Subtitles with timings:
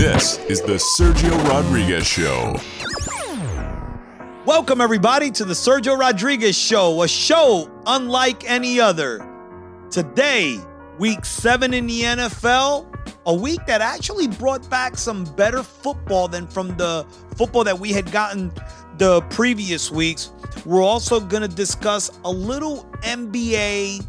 [0.00, 2.58] This is the Sergio Rodriguez Show.
[4.46, 9.18] Welcome, everybody, to the Sergio Rodriguez Show, a show unlike any other.
[9.90, 10.58] Today,
[10.98, 12.86] week seven in the NFL,
[13.26, 17.04] a week that actually brought back some better football than from the
[17.36, 18.50] football that we had gotten
[18.96, 20.32] the previous weeks.
[20.64, 24.06] We're also going to discuss a little NBA.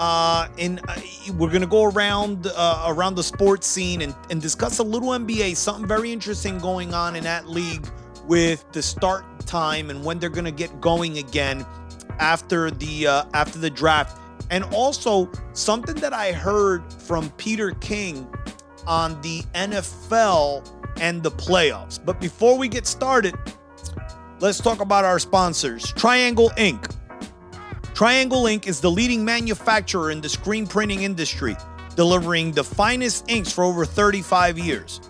[0.00, 0.98] Uh, and uh,
[1.34, 5.54] we're gonna go around uh, around the sports scene and, and discuss a little NBA.
[5.54, 7.86] Something very interesting going on in that league
[8.26, 11.66] with the start time and when they're gonna get going again
[12.18, 14.18] after the uh, after the draft.
[14.50, 18.26] And also something that I heard from Peter King
[18.86, 20.66] on the NFL
[20.98, 22.02] and the playoffs.
[22.02, 23.34] But before we get started,
[24.40, 25.92] let's talk about our sponsors.
[25.92, 26.86] Triangle Ink.
[28.00, 31.54] Triangle Ink is the leading manufacturer in the screen printing industry,
[31.96, 35.02] delivering the finest inks for over 35 years.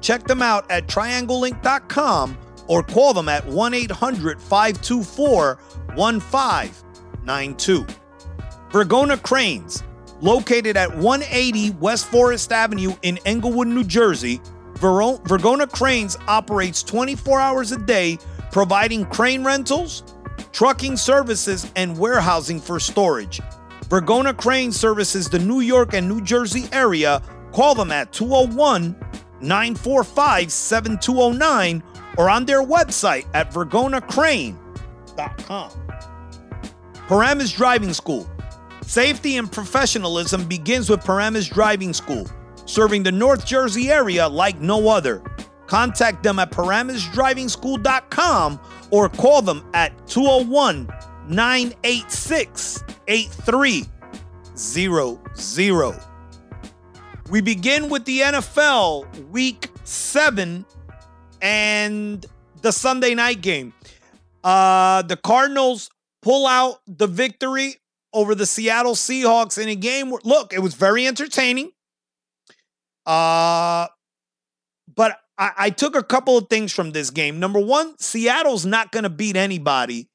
[0.00, 5.54] Check them out at triangleink.com or call them at 1 800 524
[5.94, 7.86] 1592.
[8.72, 9.84] Vergona Cranes,
[10.20, 14.40] located at 180 West Forest Avenue in Englewood, New Jersey,
[14.78, 18.18] Ver- Vergona Cranes operates 24 hours a day,
[18.50, 20.02] providing crane rentals,
[20.52, 23.40] trucking services, and warehousing for storage.
[23.88, 27.22] Vergona Crane services the New York and New Jersey area.
[27.52, 28.96] Call them at 201
[29.40, 31.82] 945 7209
[32.16, 35.70] or on their website at vergonacrane.com.
[37.08, 38.28] Paramus Driving School.
[38.82, 42.26] Safety and professionalism begins with Paramus Driving School,
[42.66, 45.22] serving the North Jersey area like no other.
[45.66, 48.60] Contact them at paramusdrivingschool.com
[48.92, 50.86] or call them at 201
[51.26, 56.00] 986 8300.
[57.30, 60.64] We begin with the NFL week seven
[61.40, 62.26] and
[62.60, 63.72] the Sunday night game.
[64.44, 65.88] Uh, the Cardinals
[66.20, 67.76] pull out the victory
[68.12, 70.10] over the Seattle Seahawks in a game.
[70.10, 71.72] Where, look, it was very entertaining.
[73.06, 73.86] Uh,
[74.94, 77.40] but I, I took a couple of things from this game.
[77.40, 80.08] Number one, Seattle's not going to beat anybody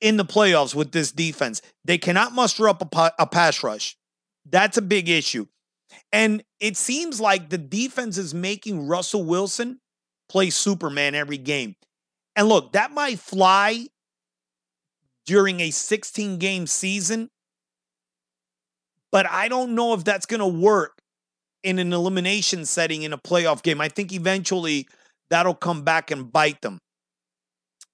[0.00, 1.62] in the playoffs with this defense.
[1.84, 3.96] They cannot muster up a, a pass rush.
[4.48, 5.46] That's a big issue.
[6.12, 9.80] And it seems like the defense is making Russell Wilson
[10.28, 11.76] play Superman every game.
[12.34, 13.86] And look, that might fly
[15.26, 17.30] during a 16 game season,
[19.10, 21.01] but I don't know if that's going to work
[21.62, 23.80] in an elimination setting in a playoff game.
[23.80, 24.86] I think eventually
[25.30, 26.78] that'll come back and bite them.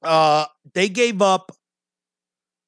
[0.03, 1.53] Uh, they gave up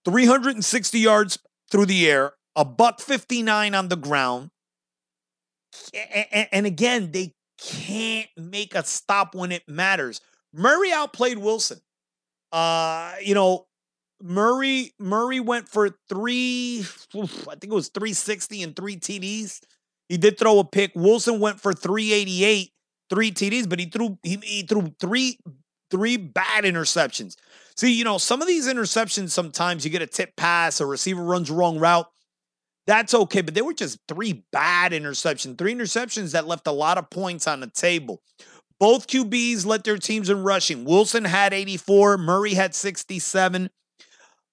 [0.05, 1.39] 360 yards
[1.71, 4.51] through the air, a buck 59 on the ground.
[6.53, 10.21] And again, they can't make a stop when it matters.
[10.53, 11.81] Murray outplayed Wilson.
[12.51, 13.67] Uh, you know,
[14.23, 16.85] Murray Murray went for three,
[17.15, 19.61] I think it was 360 and three TDs.
[20.11, 20.91] He did throw a pick.
[20.97, 22.73] Wilson went for 388,
[23.09, 25.39] three TDs, but he threw he, he threw three
[25.89, 27.37] three bad interceptions.
[27.77, 31.23] See, you know, some of these interceptions sometimes you get a tip pass, a receiver
[31.23, 32.09] runs wrong route.
[32.89, 36.99] That's okay, but they were just three bad interceptions, three interceptions that left a lot
[36.99, 38.21] of points on the table.
[38.81, 40.85] Both QBs led their teams in rushing.
[40.85, 43.71] Wilson had 84, Murray had 67.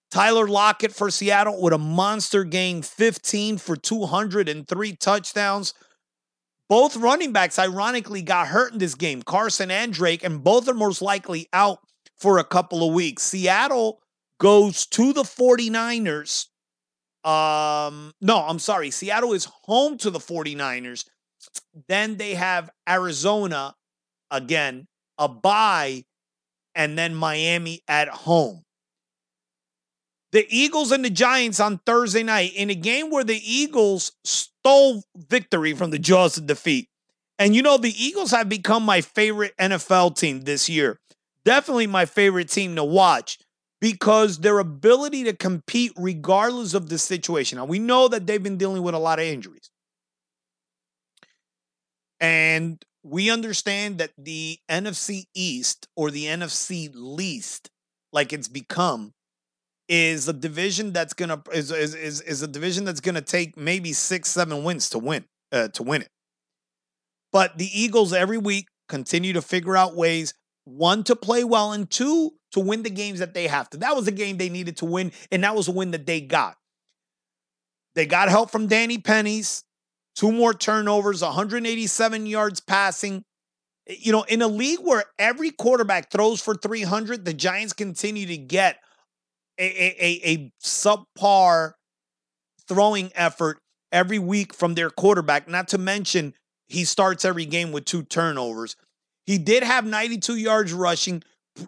[0.09, 5.73] Tyler Lockett for Seattle with a monster game, 15 for 203 touchdowns.
[6.69, 10.73] Both running backs, ironically, got hurt in this game, Carson and Drake, and both are
[10.73, 11.79] most likely out
[12.17, 13.23] for a couple of weeks.
[13.23, 14.01] Seattle
[14.39, 16.47] goes to the 49ers.
[17.23, 18.91] Um, no, I'm sorry.
[18.91, 21.05] Seattle is home to the 49ers.
[21.87, 23.75] Then they have Arizona
[24.31, 26.03] again, a bye,
[26.75, 28.63] and then Miami at home
[30.31, 35.03] the Eagles and the Giants on Thursday night in a game where the Eagles stole
[35.15, 36.89] victory from the jaws of defeat.
[37.39, 40.99] And you know, the Eagles have become my favorite NFL team this year.
[41.45, 43.39] Definitely my favorite team to watch
[43.79, 47.57] because their ability to compete regardless of the situation.
[47.57, 49.69] Now, we know that they've been dealing with a lot of injuries.
[52.19, 57.69] And we understand that the NFC East or the NFC least,
[58.11, 59.13] like it's become,
[59.89, 63.93] is a division that's gonna is is is, is a division that's gonna take maybe
[63.93, 66.09] six seven wins to win uh, to win it.
[67.31, 70.33] But the Eagles every week continue to figure out ways
[70.65, 73.77] one to play well and two to win the games that they have to.
[73.77, 76.21] That was a game they needed to win, and that was a win that they
[76.21, 76.55] got.
[77.95, 79.63] They got help from Danny Pennies,
[80.15, 83.23] two more turnovers, 187 yards passing.
[83.87, 88.37] You know, in a league where every quarterback throws for 300, the Giants continue to
[88.37, 88.77] get
[89.57, 91.73] a, a, a subpar
[92.67, 93.59] throwing effort
[93.91, 96.33] every week from their quarterback, not to mention
[96.67, 98.75] he starts every game with two turnovers.
[99.25, 101.23] He did have 92 yards rushing,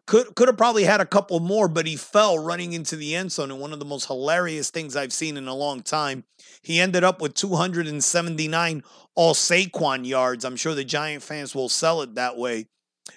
[0.05, 3.31] could could have probably had a couple more, but he fell running into the end
[3.31, 3.51] zone.
[3.51, 6.25] And one of the most hilarious things I've seen in a long time.
[6.61, 8.83] He ended up with 279
[9.15, 10.45] all Saquon yards.
[10.45, 12.67] I'm sure the Giant fans will sell it that way.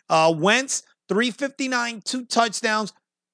[0.08, 2.92] Uh, Wentz, 359, two touchdowns,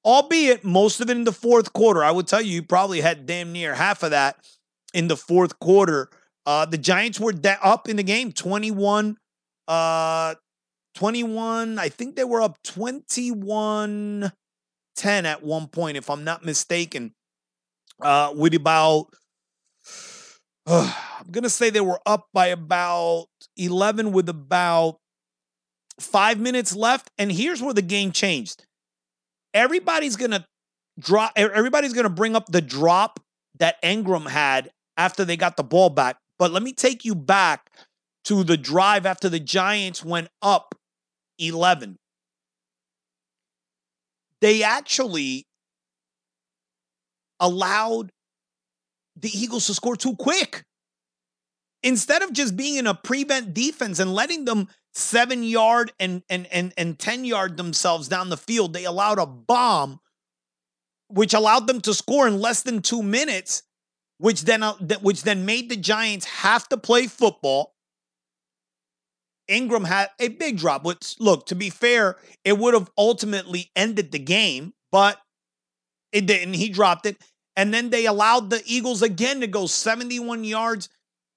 [0.09, 2.03] albeit most of it in the fourth quarter.
[2.03, 4.37] I would tell you, you probably had damn near half of that
[4.95, 6.09] in the fourth quarter.
[6.47, 9.19] Uh, the Giants were da- up in the game 21
[9.69, 10.35] uh,
[10.95, 11.79] 21.
[11.79, 14.33] I think they were up 21
[14.97, 17.13] 10 at one point, if I'm not mistaken.
[18.01, 19.09] Uh, with about,
[20.67, 23.27] I'm going to say they were up by about
[23.59, 24.97] 11 with about
[26.01, 27.11] five minutes left.
[27.19, 28.65] And here's where the game changed.
[29.55, 30.45] Everybody's to
[30.99, 33.21] drop, everybody's to bring up the drop
[33.59, 36.19] that Engram had after they got the ball back.
[36.39, 37.71] But let me take you back
[38.25, 40.75] to the drive after the Giants went up
[41.39, 41.97] 11.
[44.41, 45.47] They actually
[47.41, 48.11] allowed
[49.17, 50.63] the Eagles to score too quick.
[51.83, 56.47] Instead of just being in a prevent defense and letting them seven yard and, and,
[56.53, 60.01] and, and 10 yard themselves down the field, they allowed a bomb,
[61.09, 63.63] which allowed them to score in less than two minutes,
[64.19, 67.75] which then, uh, which then made the Giants have to play football
[69.49, 70.85] Engram had a big drop.
[70.85, 75.21] Which, look, to be fair, it would have ultimately ended the game, but
[76.13, 76.55] it didn't.
[76.55, 77.17] He dropped it.
[77.57, 80.89] And then they allowed the Eagles again to go 71 yards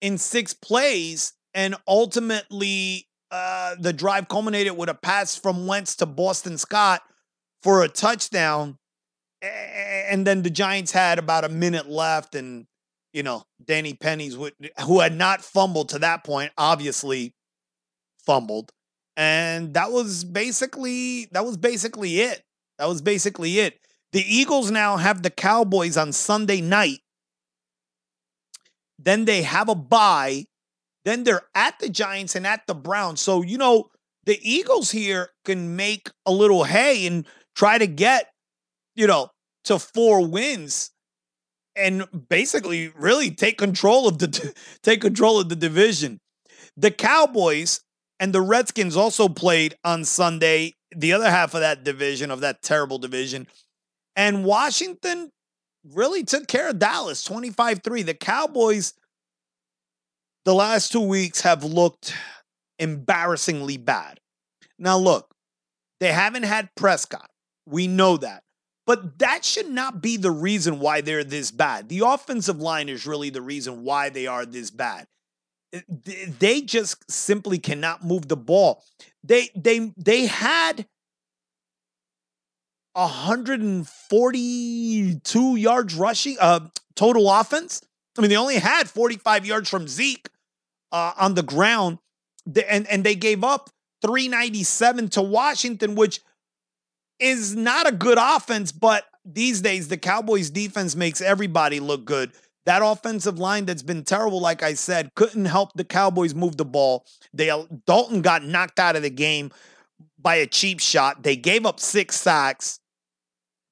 [0.01, 1.33] in six plays.
[1.53, 7.01] And ultimately, uh, the drive culminated with a pass from Wentz to Boston Scott
[7.63, 8.77] for a touchdown.
[9.41, 12.35] And then the Giants had about a minute left.
[12.35, 12.67] And,
[13.13, 14.37] you know, Danny Pennies,
[14.85, 17.33] who had not fumbled to that point, obviously
[18.25, 18.71] fumbled.
[19.17, 22.43] And that was basically that was basically it.
[22.77, 23.79] That was basically it.
[24.11, 26.99] The Eagles now have the Cowboys on Sunday night.
[28.99, 30.45] Then they have a bye.
[31.05, 33.21] Then they're at the Giants and at the Browns.
[33.21, 33.89] So, you know,
[34.25, 37.25] the Eagles here can make a little hay and
[37.55, 38.31] try to get,
[38.95, 39.29] you know,
[39.65, 40.91] to four wins
[41.75, 44.53] and basically really take control of the
[44.83, 46.19] take control of the division.
[46.77, 47.81] The Cowboys
[48.19, 52.61] and the Redskins also played on Sunday, the other half of that division, of that
[52.61, 53.47] terrible division.
[54.15, 55.31] And Washington
[55.93, 58.03] really took care of Dallas 25 3.
[58.03, 58.93] The Cowboys,
[60.45, 62.13] the last two weeks, have looked
[62.79, 64.19] embarrassingly bad.
[64.79, 65.33] Now, look,
[65.99, 67.29] they haven't had Prescott.
[67.67, 68.43] We know that.
[68.87, 71.87] But that should not be the reason why they're this bad.
[71.87, 75.07] The offensive line is really the reason why they are this bad
[76.39, 78.83] they just simply cannot move the ball.
[79.23, 80.85] They they they had
[82.93, 87.81] 142 yards rushing uh total offense.
[88.17, 90.27] I mean, they only had 45 yards from Zeke
[90.91, 91.99] uh, on the ground,
[92.67, 93.69] and and they gave up
[94.01, 96.21] 397 to Washington, which
[97.19, 98.71] is not a good offense.
[98.71, 102.31] But these days, the Cowboys' defense makes everybody look good.
[102.65, 106.65] That offensive line that's been terrible, like I said, couldn't help the Cowboys move the
[106.65, 107.05] ball.
[107.33, 107.51] They
[107.87, 109.51] Dalton got knocked out of the game
[110.19, 111.23] by a cheap shot.
[111.23, 112.79] They gave up six sacks.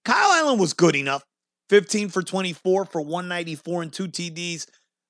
[0.05, 1.23] Kyle Allen was good enough.
[1.69, 4.65] 15 for 24 for 194 and two TDs.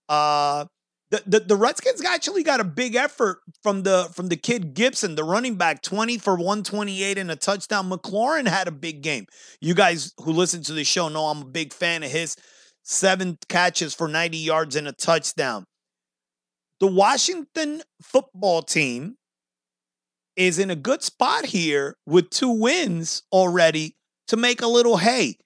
[0.10, 0.66] Uh
[1.12, 5.16] the, the, the Redskins actually got a big effort from the from the kid Gibson,
[5.16, 7.90] the running back, 20 for 128 and a touchdown.
[7.90, 9.26] McLaurin had a big game.
[9.60, 12.36] You guys who listen to the show know I'm a big fan of his
[12.84, 15.66] seven catches for 90 yards and a touchdown.
[16.80, 19.16] The Washington football team
[20.36, 23.96] is in a good spot here with two wins already
[24.28, 25.38] to make a little hay.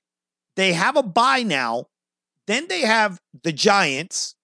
[0.55, 1.85] They have a bye now.
[2.47, 4.35] Then they have the Giants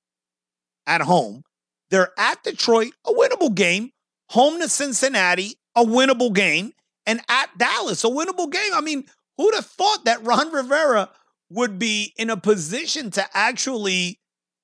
[0.90, 1.44] at home.
[1.90, 3.92] They're at Detroit, a winnable game.
[4.32, 6.74] Home to Cincinnati, a winnable game.
[7.06, 8.74] And at Dallas, a winnable game.
[8.74, 9.06] I mean,
[9.38, 11.10] who'd have thought that Ron Rivera
[11.50, 14.20] would be in a position to actually,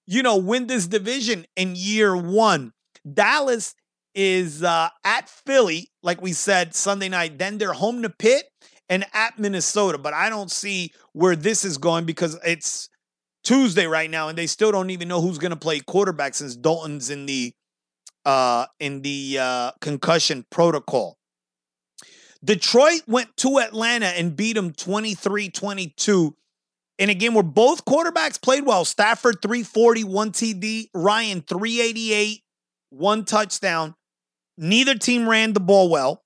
[0.05, 2.73] you know, win this division in year one.
[3.11, 3.73] Dallas
[4.13, 7.37] is uh, at Philly, like we said Sunday night.
[7.37, 8.45] Then they're home to Pitt
[8.89, 9.97] and at Minnesota.
[9.97, 12.89] But I don't see where this is going because it's
[13.45, 16.55] Tuesday right now, and they still don't even know who's going to play quarterback since
[16.55, 17.53] Dalton's in the
[18.25, 21.17] uh, in the uh, concussion protocol.
[22.43, 26.35] Detroit went to Atlanta and beat them 23 22
[26.97, 28.85] in a game where both quarterbacks played well.
[28.85, 32.41] Stafford 340, one TD, Ryan 388,
[32.89, 33.95] one touchdown.
[34.57, 36.24] Neither team ran the ball well.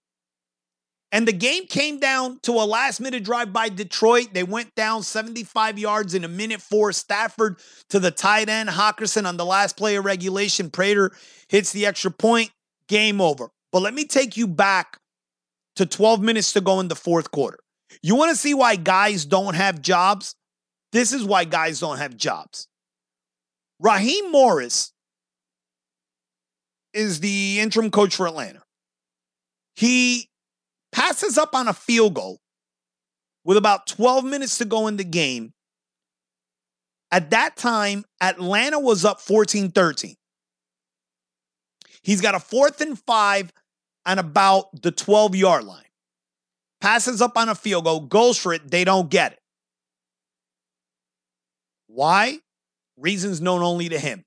[1.11, 4.27] And the game came down to a last minute drive by Detroit.
[4.33, 6.91] They went down 75 yards in a minute four.
[6.91, 7.57] Stafford
[7.89, 8.69] to the tight end.
[8.69, 10.69] Hockenson on the last play of regulation.
[10.69, 11.11] Prater
[11.47, 12.51] hits the extra point.
[12.87, 13.49] Game over.
[13.71, 14.99] But let me take you back
[15.75, 17.59] to 12 minutes to go in the fourth quarter.
[18.03, 20.35] You want to see why guys don't have jobs?
[20.91, 22.67] This is why guys don't have jobs.
[23.79, 24.91] Raheem Morris
[26.93, 28.61] is the interim coach for Atlanta.
[29.75, 30.28] He
[30.91, 32.39] passes up on a field goal
[33.43, 35.53] with about 12 minutes to go in the game.
[37.11, 40.15] At that time, Atlanta was up 14 13.
[42.01, 43.51] He's got a fourth and five
[44.05, 45.83] on about the 12 yard line.
[46.81, 48.69] Passes up on a field goal, goes for it.
[48.69, 49.39] They don't get it.
[51.87, 52.39] Why?
[52.97, 54.23] Reasons known only to him.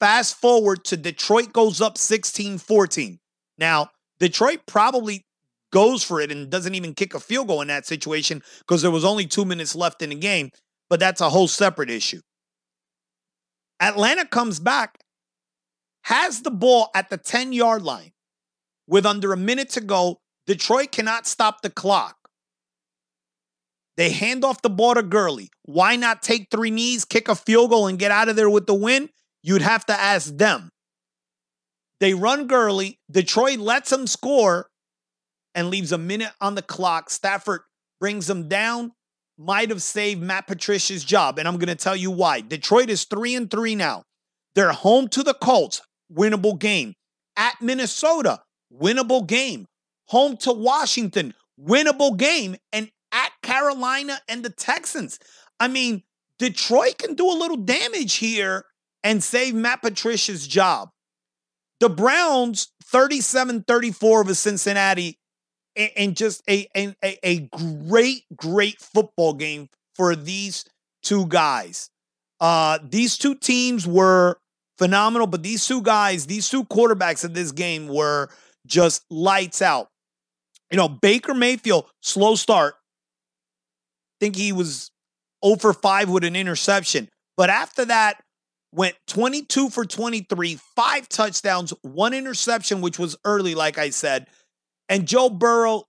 [0.00, 3.18] Fast forward to Detroit goes up 16 14.
[3.56, 5.24] Now, Detroit probably
[5.72, 8.90] goes for it and doesn't even kick a field goal in that situation because there
[8.90, 10.50] was only two minutes left in the game,
[10.88, 12.20] but that's a whole separate issue.
[13.80, 14.98] Atlanta comes back,
[16.02, 18.12] has the ball at the 10 yard line
[18.86, 20.20] with under a minute to go.
[20.46, 22.16] Detroit cannot stop the clock.
[23.96, 25.50] They hand off the ball to Gurley.
[25.64, 28.66] Why not take three knees, kick a field goal, and get out of there with
[28.66, 29.10] the win?
[29.42, 30.70] You'd have to ask them.
[32.00, 33.00] They run Gurley.
[33.10, 34.67] Detroit lets them score
[35.54, 37.10] and leaves a minute on the clock.
[37.10, 37.62] Stafford
[38.00, 38.92] brings them down.
[39.36, 41.38] Might have saved Matt Patricia's job.
[41.38, 42.40] And I'm going to tell you why.
[42.40, 44.02] Detroit is three and three now.
[44.54, 45.80] They're home to the Colts.
[46.12, 46.94] Winnable game.
[47.36, 48.40] At Minnesota.
[48.72, 49.66] Winnable game.
[50.06, 51.34] Home to Washington.
[51.60, 52.56] Winnable game.
[52.72, 55.18] And at Carolina and the Texans.
[55.60, 56.02] I mean,
[56.38, 58.64] Detroit can do a little damage here
[59.02, 60.90] and save Matt Patricia's job.
[61.80, 65.18] The Browns, 37 34 of a Cincinnati,
[65.78, 67.40] and, just a, a, a
[67.88, 70.64] great, great football game for these
[71.02, 71.90] two guys.
[72.40, 74.38] Uh, these two teams were
[74.76, 78.28] phenomenal, but these two guys, these two quarterbacks of this game were
[78.66, 79.88] just lights out.
[80.70, 82.74] You know, Baker Mayfield, slow start.
[84.20, 84.90] think he was
[85.44, 87.08] 0 for 5 with an interception.
[87.36, 88.20] But after that,
[88.72, 94.26] went 22 for 23, five touchdowns, one interception, which was early, like I said.
[94.88, 95.84] And Joe Burrow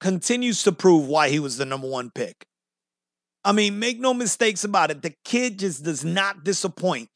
[0.00, 2.46] continues to prove why he was the number one pick.
[3.44, 5.02] I mean, make no mistakes about it.
[5.02, 7.08] The kid just does not disappoint.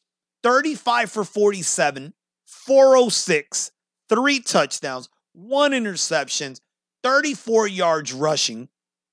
[0.42, 2.14] 35 for 47,
[2.45, 3.71] 406,
[4.09, 6.56] three touchdowns, one interception,
[7.02, 8.68] 34 yards rushing.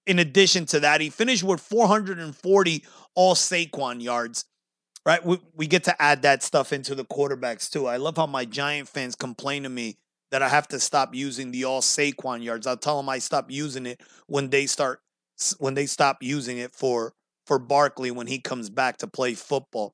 [0.05, 2.84] In addition to that, he finished with 440
[3.15, 4.46] all Saquon yards
[5.05, 5.24] right?
[5.25, 7.88] We, we get to add that stuff into the quarterbacks too.
[7.88, 9.98] I love how my Giant fans complain to me
[10.33, 12.65] that I have to stop using the all Saquon yards.
[12.65, 14.99] I'll tell them I stop using it when they start
[15.59, 17.13] when they stop using it for
[17.45, 19.93] for Barkley when he comes back to play football.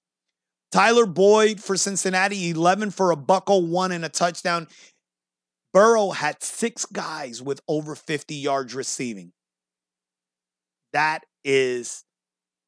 [0.72, 4.70] Tyler Boyd for Cincinnati, 11 for a buckle, oh one and a touchdown.
[5.74, 9.34] Burrow had six guys with over 50 yards receiving.
[10.94, 12.06] That is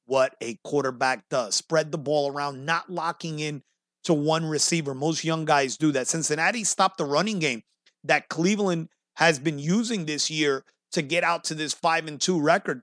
[0.08, 3.64] what a quarterback does spread the ball around, not locking in
[4.04, 4.94] to one receiver.
[4.94, 6.08] Most young guys do that.
[6.08, 7.64] Cincinnati stopped the running game
[8.04, 12.42] that Cleveland has been using this year to get out to this 5 and 2
[12.42, 12.82] record.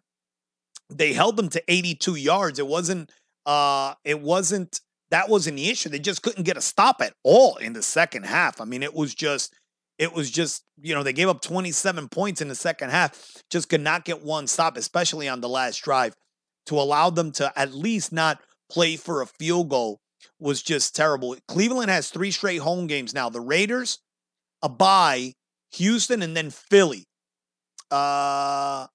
[0.91, 2.59] They held them to 82 yards.
[2.59, 3.11] It wasn't
[3.47, 5.89] uh it wasn't that wasn't the issue.
[5.89, 8.61] They just couldn't get a stop at all in the second half.
[8.61, 9.55] I mean, it was just
[9.99, 13.69] it was just, you know, they gave up 27 points in the second half, just
[13.69, 16.15] could not get one stop, especially on the last drive
[16.67, 20.01] to allow them to at least not play for a field goal
[20.39, 21.37] was just terrible.
[21.49, 23.29] Cleveland has three straight home games now.
[23.29, 23.99] The Raiders,
[24.63, 25.35] a bye,
[25.73, 27.05] Houston, and then Philly.
[27.91, 28.87] Uh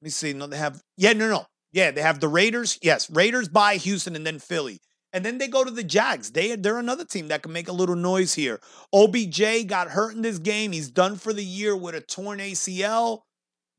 [0.00, 0.32] let me see.
[0.32, 1.46] No, they have yeah, no, no.
[1.72, 2.78] Yeah, they have the Raiders.
[2.82, 4.78] Yes, Raiders bye Houston and then Philly.
[5.12, 6.32] And then they go to the Jags.
[6.32, 8.60] They they're another team that can make a little noise here.
[8.92, 10.72] OBJ got hurt in this game.
[10.72, 13.20] He's done for the year with a torn ACL,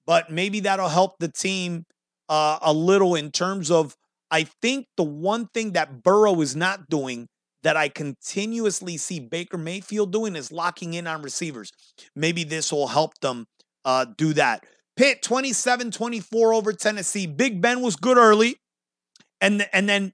[0.05, 1.85] but maybe that'll help the team
[2.29, 3.95] uh, a little in terms of
[4.31, 7.27] I think the one thing that Burrow is not doing
[7.63, 11.71] that I continuously see Baker Mayfield doing is locking in on receivers.
[12.15, 13.45] Maybe this will help them
[13.85, 14.63] uh, do that.
[14.95, 17.27] Pitt 27 24 over Tennessee.
[17.27, 18.57] Big Ben was good early.
[19.41, 20.13] and and then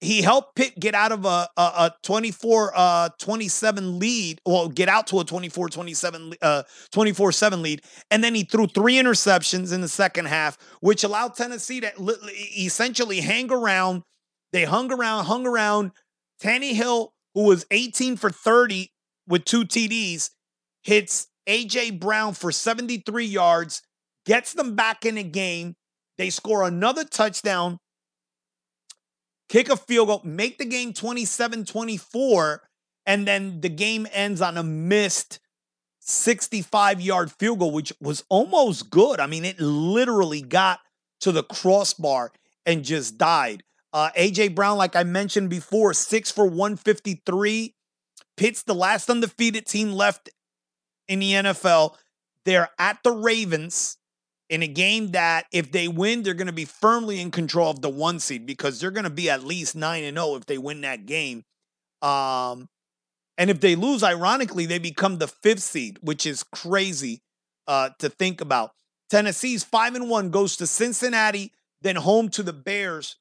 [0.00, 4.88] he helped Pitt get out of a, a, a 24 uh 27 lead, well, get
[4.88, 6.62] out to a 24 27 uh
[6.92, 7.82] 24 7 lead.
[8.10, 11.92] And then he threw three interceptions in the second half, which allowed Tennessee to
[12.56, 14.02] essentially hang around.
[14.52, 15.90] They hung around, hung around.
[16.42, 18.92] Tannehill, who was 18 for 30
[19.26, 20.30] with two TDs,
[20.84, 23.82] hits AJ Brown for 73 yards,
[24.24, 25.74] gets them back in the game.
[26.18, 27.78] They score another touchdown
[29.48, 32.62] kick a field goal, make the game 27 24,
[33.06, 35.40] and then the game ends on a missed
[36.00, 39.20] 65 yard field goal, which was almost good.
[39.20, 40.80] I mean, it literally got
[41.20, 42.32] to the crossbar
[42.64, 43.62] and just died.
[43.92, 47.74] Uh, AJ Brown, like I mentioned before, six for 153.
[48.36, 50.28] Pitt's the last undefeated team left
[51.08, 51.96] in the NFL.
[52.44, 53.96] They're at the Ravens
[54.48, 57.82] in a game that if they win, they're going to be firmly in control of
[57.82, 60.58] the one seed because they're going to be at least 9 and 0 if they
[60.58, 61.44] win that game.
[62.00, 62.68] Um,
[63.36, 67.22] and if they lose, ironically, they become the fifth seed, which is crazy
[67.66, 68.72] uh, to think about.
[69.10, 71.52] Tennessee's 5 and 1 goes to Cincinnati,
[71.82, 73.16] then home to the Bears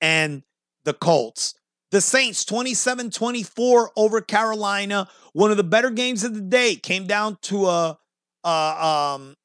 [0.00, 0.42] and
[0.84, 1.54] the Colts.
[1.90, 5.08] The Saints 27 24 over Carolina.
[5.32, 7.98] One of the better games of the day came down to a,
[8.42, 9.36] a um,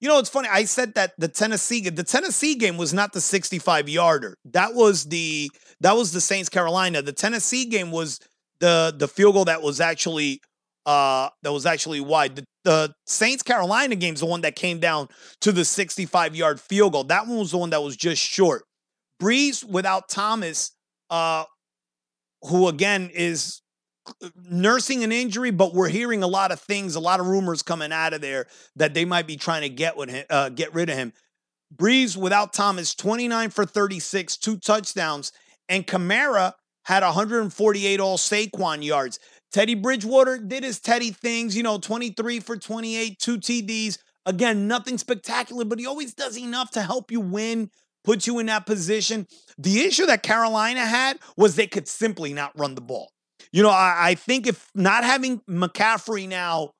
[0.00, 0.48] you know, it's funny.
[0.50, 4.36] I said that the Tennessee the Tennessee game was not the 65 yarder.
[4.44, 5.50] That was the
[5.80, 7.02] that was the Saints Carolina.
[7.02, 8.20] The Tennessee game was
[8.60, 10.40] the the field goal that was actually
[10.84, 12.36] uh that was actually wide.
[12.36, 15.08] The, the Saints Carolina game is the one that came down
[15.40, 17.04] to the 65 yard field goal.
[17.04, 18.64] That one was the one that was just short.
[19.20, 20.72] Brees without Thomas,
[21.08, 21.44] uh,
[22.42, 23.62] who again is
[24.48, 27.92] nursing an injury, but we're hearing a lot of things, a lot of rumors coming
[27.92, 28.46] out of there
[28.76, 31.12] that they might be trying to get with him, uh, get rid of him.
[31.74, 35.32] Brees without Thomas, 29 for 36, two touchdowns,
[35.68, 39.18] and Kamara had 148 all Saquon yards.
[39.52, 43.98] Teddy Bridgewater did his Teddy things, you know, 23 for 28, two TDs.
[44.24, 47.70] Again, nothing spectacular, but he always does enough to help you win,
[48.04, 49.26] put you in that position.
[49.58, 53.12] The issue that Carolina had was they could simply not run the ball.
[53.52, 56.72] You know, I, I think if not having McCaffrey now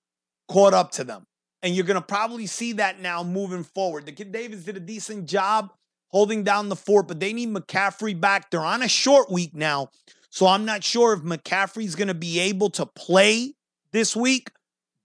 [0.49, 1.27] caught up to them,
[1.63, 4.07] and you're going to probably see that now moving forward.
[4.07, 5.73] The kid Davis did a decent job
[6.09, 8.51] holding down the fort, but they need McCaffrey back.
[8.51, 9.91] They're on a short week now.
[10.31, 13.55] So I'm not sure if McCaffrey's going to be able to play
[13.93, 14.51] this week.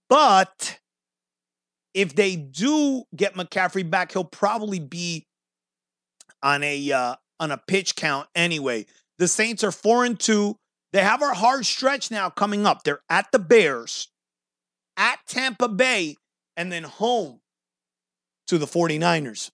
[0.10, 0.78] But
[1.93, 5.26] if they do get McCaffrey back, he'll probably be
[6.43, 8.86] on a uh, on a pitch count anyway.
[9.17, 10.58] The Saints are four and two.
[10.93, 12.84] They have our hard stretch now coming up.
[12.84, 14.10] They're at the Bears,
[14.97, 16.17] at Tampa Bay,
[16.58, 17.39] and then home
[18.47, 19.51] to the 49ers.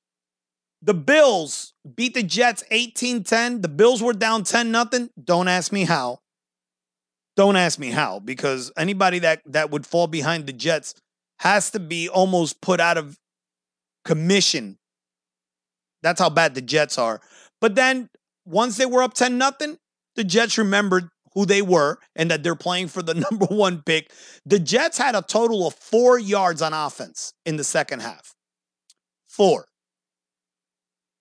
[0.82, 3.62] The Bills beat the Jets 18-10.
[3.62, 5.10] The Bills were down 10 nothing.
[5.22, 6.20] Don't ask me how.
[7.36, 10.96] Don't ask me how because anybody that that would fall behind the Jets
[11.40, 13.20] has to be almost put out of
[14.04, 14.80] commission.
[16.02, 17.22] That's how bad the Jets are.
[17.62, 18.10] But then
[18.46, 19.78] once they were up 10 nothing,
[20.16, 24.12] the Jets remembered who they were and that they're playing for the number one pick.
[24.44, 28.34] The Jets had a total of four yards on offense in the second half.
[29.28, 29.68] Four.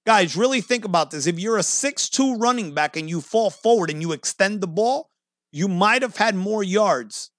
[0.07, 1.27] Guys, really think about this.
[1.27, 5.11] If you're a 6'2 running back and you fall forward and you extend the ball,
[5.53, 7.31] you might have had more yards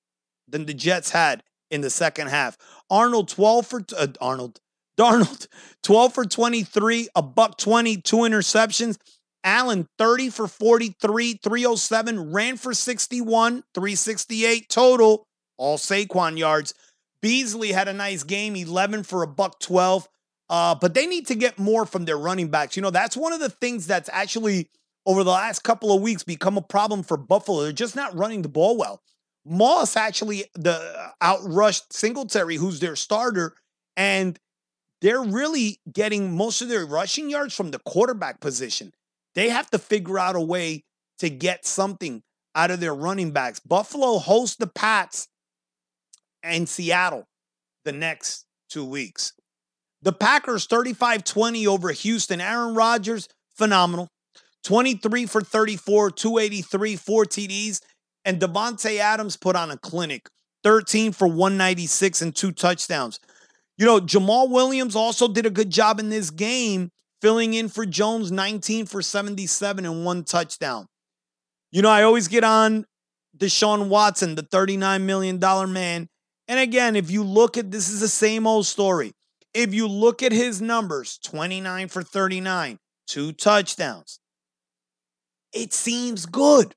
[0.47, 2.59] than the Jets had in the second half.
[2.91, 4.59] Arnold 12 for uh, Arnold
[4.99, 5.47] Darnold
[5.81, 8.99] 12 for 23, a buck 20, two interceptions.
[9.43, 16.73] Allen 30 for 43, 307, ran for 61, 368 total, all Saquon yards.
[17.21, 20.07] Beasley had a nice game, 11 for a buck 12.
[20.49, 22.75] Uh, but they need to get more from their running backs.
[22.75, 24.69] You know, that's one of the things that's actually
[25.05, 27.63] over the last couple of weeks become a problem for Buffalo.
[27.63, 29.01] They're just not running the ball well.
[29.45, 33.55] Moss actually the uh, outrushed Singletary, who's their starter,
[33.95, 34.37] and
[35.01, 38.93] they're really getting most of their rushing yards from the quarterback position.
[39.37, 40.83] They have to figure out a way
[41.19, 42.23] to get something
[42.55, 43.59] out of their running backs.
[43.59, 45.27] Buffalo hosts the Pats
[46.41, 47.25] and Seattle
[47.85, 49.33] the next two weeks.
[50.01, 52.41] The Packers 35 20 over Houston.
[52.41, 54.07] Aaron Rodgers, phenomenal.
[54.63, 57.81] 23 for 34, 283, four TDs.
[58.25, 60.29] And Davante Adams put on a clinic
[60.63, 63.19] 13 for 196 and two touchdowns.
[63.77, 66.89] You know, Jamaal Williams also did a good job in this game
[67.21, 70.87] filling in for Jones, 19 for 77 and one touchdown.
[71.71, 72.85] You know, I always get on
[73.37, 75.39] Deshaun Watson, the $39 million
[75.71, 76.07] man.
[76.47, 79.13] And again, if you look at this is the same old story.
[79.53, 84.19] If you look at his numbers, 29 for 39, two touchdowns.
[85.53, 86.75] it seems good.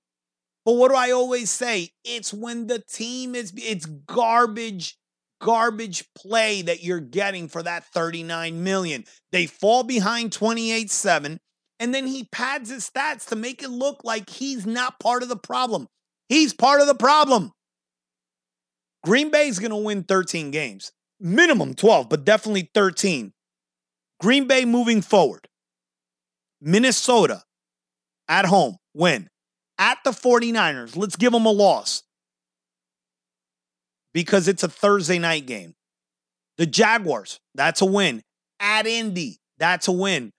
[0.65, 1.91] But what do I always say?
[2.05, 4.97] It's when the team is, it's garbage,
[5.41, 9.05] garbage play that you're getting for that 39 million.
[9.33, 11.41] They fall behind 28 7,
[11.79, 15.29] and then he pads his stats to make it look like he's not part of
[15.29, 15.89] the problem.
[16.29, 17.53] He's part of the problem.
[19.05, 23.33] Green Bay is going to win 13 games, minimum 12, but definitely 13.
[24.21, 25.49] Green Bay moving forward.
[26.61, 27.43] Minnesota
[28.29, 29.29] at home, win.
[29.79, 32.03] At the 49ers, let's give them a loss
[34.13, 35.75] because it's a Thursday night game.
[36.59, 38.23] The Jaguars, that's a win.
[38.59, 40.33] At Indy, that's a win.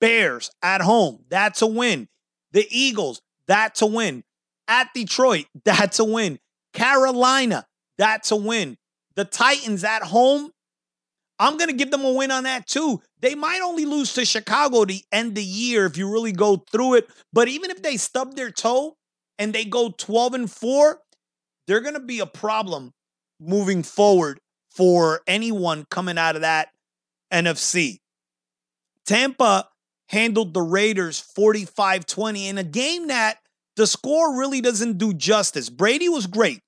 [0.00, 2.08] Bears at home, that's a win.
[2.52, 4.24] The Eagles, that's a win.
[4.68, 6.38] At Detroit, that's a win.
[6.72, 7.66] Carolina,
[7.98, 8.76] that's a win.
[9.16, 10.50] The Titans at home,
[11.38, 13.00] I'm going to give them a win on that too.
[13.20, 16.94] They might only lose to Chicago the end the year if you really go through
[16.94, 17.08] it.
[17.32, 18.96] But even if they stub their toe
[19.38, 21.00] and they go 12 and 4,
[21.70, 22.90] they're going to be a problem
[23.38, 26.70] moving forward for anyone coming out of that
[27.32, 27.98] NFC.
[29.06, 29.68] Tampa
[30.08, 33.38] handled the Raiders 45 20 in a game that
[33.76, 35.70] the score really doesn't do justice.
[35.70, 36.58] Brady was great.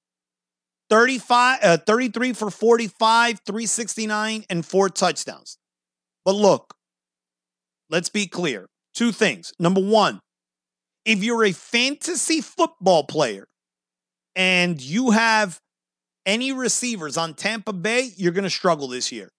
[0.88, 5.58] 35, uh, 33 for 45, 369, and four touchdowns.
[6.24, 6.74] But look,
[7.90, 8.66] let's be clear.
[8.94, 9.52] Two things.
[9.58, 10.20] Number one,
[11.04, 13.48] if you're a fantasy football player
[14.34, 15.60] and you have
[16.24, 19.30] any receivers on Tampa Bay, you're going to struggle this year.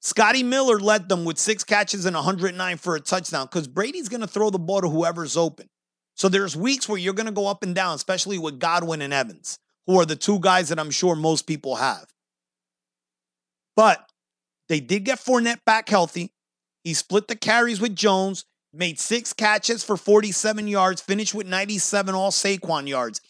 [0.00, 4.20] Scotty Miller led them with six catches and 109 for a touchdown because Brady's going
[4.20, 5.66] to throw the ball to whoever's open.
[6.14, 9.14] So there's weeks where you're going to go up and down, especially with Godwin and
[9.14, 12.06] Evans who are the two guys that I'm sure most people have.
[13.76, 14.08] But
[14.68, 16.32] they did get Fournette back healthy.
[16.82, 22.14] He split the carries with Jones, made six catches for 47 yards, finished with 97
[22.14, 23.20] all Saquon yards.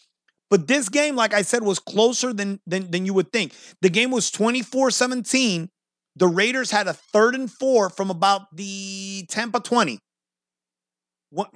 [0.49, 3.53] But this game, like I said, was closer than, than, than you would think.
[3.81, 5.69] The game was 24 17.
[6.17, 9.99] The Raiders had a third and four from about the Tampa 20.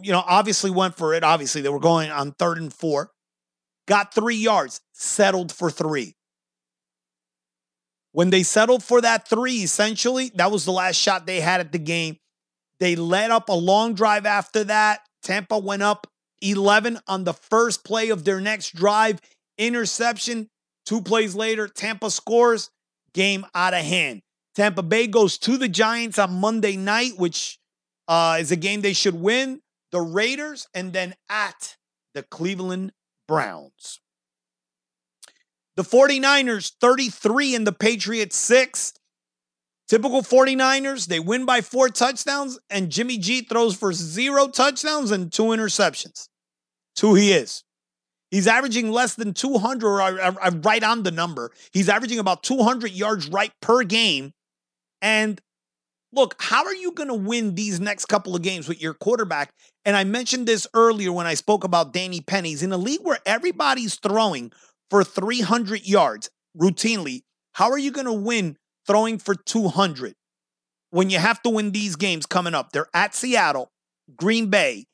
[0.02, 1.24] You know, obviously went for it.
[1.24, 3.12] Obviously, they were going on third and four
[3.90, 6.16] got three yards, settled for three.
[8.12, 11.72] When they settled for that three, essentially, that was the last shot they had at
[11.72, 12.18] the game.
[12.80, 15.02] They led up a long drive after that.
[15.24, 16.08] Tampa went up
[16.42, 19.20] 11 on the first play of their next drive.
[19.58, 20.50] Interception.
[20.86, 22.70] Two plays later, Tampa scores.
[23.14, 24.22] Game out of hand.
[24.56, 27.60] Tampa Bay goes to the Giants on Monday night, which
[28.08, 29.62] uh, is a game they should win.
[29.92, 31.78] The Raiders, and then at
[32.14, 32.92] the Cleveland
[33.28, 34.00] Browns.
[35.76, 38.94] The 49ers 33 and the Patriots 6.
[39.88, 45.34] Typical 49ers, they win by four touchdowns, and Jimmy G throws for zero touchdowns and
[45.34, 46.29] two interceptions.
[47.00, 47.64] It's who he is.
[48.30, 51.50] He's averaging less than 200, or right on the number.
[51.72, 54.34] He's averaging about 200 yards right per game.
[55.02, 55.40] And
[56.12, 59.54] look, how are you going to win these next couple of games with your quarterback?
[59.86, 62.62] And I mentioned this earlier when I spoke about Danny Pennies.
[62.62, 64.52] In a league where everybody's throwing
[64.90, 67.22] for 300 yards routinely,
[67.54, 70.16] how are you going to win throwing for 200
[70.90, 72.74] when you have to win these games coming up?
[72.74, 73.72] They're at Seattle,
[74.18, 74.88] Green Bay,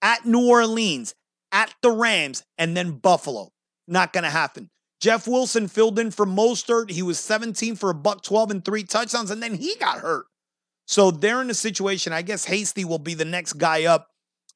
[0.00, 1.14] at New Orleans,
[1.52, 3.50] at the Rams, and then Buffalo.
[3.88, 4.70] Not going to happen.
[5.00, 6.90] Jeff Wilson filled in for Mostert.
[6.90, 10.26] He was 17 for a buck 12 and three touchdowns, and then he got hurt.
[10.86, 12.12] So they're in a situation.
[12.12, 14.08] I guess Hasty will be the next guy up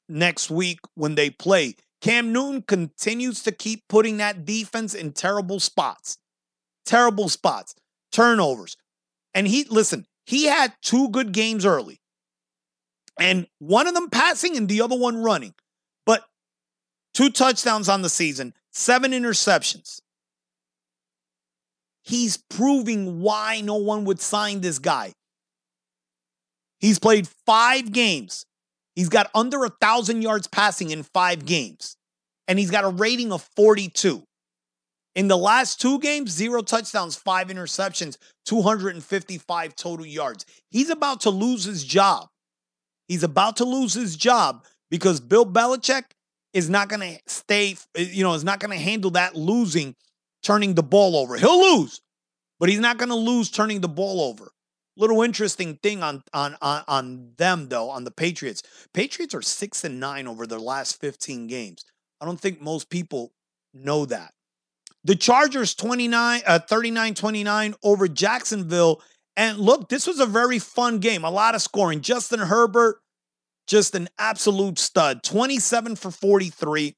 [0.07, 1.75] next week when they play.
[2.01, 6.17] Cam Newton continues to keep putting that defense in terrible spots.
[6.85, 7.73] Terrible spots.
[8.11, 8.77] Turnovers.
[9.33, 11.99] And he, listen, he had two good games early.
[13.19, 15.53] And one of them passing and the other one running.
[17.15, 20.01] Two touchdowns on the season, seven interceptions.
[22.03, 25.13] He's proving why no one would sign this guy.
[26.79, 28.45] He's played five games.
[28.95, 31.95] He's got under a thousand yards passing in five games,
[32.49, 34.21] and he's got a rating of 42.
[35.15, 40.45] In the last two games, zero touchdowns, five interceptions, 255 total yards.
[40.69, 42.27] He's about to lose his job.
[43.07, 46.03] He's about to lose his job because Bill Belichick
[46.55, 49.93] is not going to stay, you know, is not going to handle that losing,
[50.41, 51.35] turning the ball over.
[51.35, 51.99] He'll lose,
[52.59, 54.51] but he's not going to lose turning the ball over.
[54.97, 58.63] Little interesting thing on, on on on them though on the Patriots.
[58.93, 61.83] Patriots are six and nine over their last 15 games.
[62.21, 63.33] I don't think most people
[63.73, 64.31] know that.
[65.03, 69.01] The Chargers 29 uh, 39-29 over Jacksonville.
[69.35, 71.25] And look, this was a very fun game.
[71.25, 71.99] A lot of scoring.
[71.99, 73.01] Justin Herbert
[73.67, 75.23] just an absolute stud.
[75.23, 76.95] 27 for 43,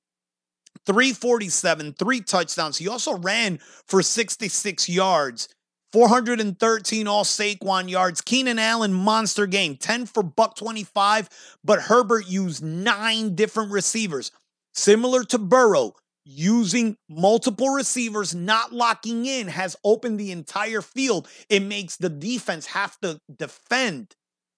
[0.85, 2.77] 347, three touchdowns.
[2.77, 5.49] He also ran for 66 yards.
[5.93, 8.21] 413 all Saquon yards.
[8.21, 11.29] Keenan Allen monster game, 10 for buck 25,
[11.63, 14.31] but Herbert used nine different receivers.
[14.73, 15.93] Similar to Burrow,
[16.25, 21.27] using multiple receivers, not locking in, has opened the entire field.
[21.49, 24.15] It makes the defense have to defend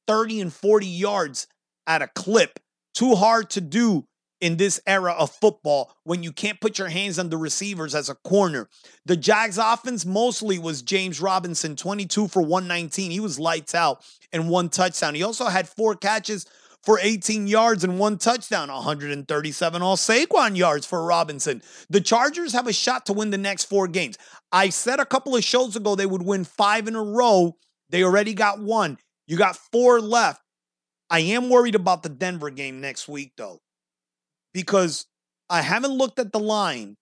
[0.08, 1.48] 30 and 40 yards
[1.90, 2.60] at a clip.
[2.94, 4.06] Too hard to do
[4.40, 8.08] in this era of football when you can't put your hands on the receivers as
[8.08, 8.70] a corner.
[9.06, 13.12] The Jags offense mostly was James Robinson, 22 for 119.
[13.12, 15.16] He was lights out and one touchdown.
[15.16, 16.46] He also had four catches
[16.84, 21.62] for 18 yards and one touchdown, 137 all Saquon yards for Robinson.
[21.90, 24.18] The Chargers have a shot to win the next four games.
[24.52, 27.58] I said a couple of shows ago they would win five in a row.
[27.90, 28.98] They already got one.
[29.28, 30.42] You got four left.
[31.10, 33.60] I am worried about the Denver game next week, though
[34.54, 35.06] because
[35.50, 36.98] I haven't looked at the line,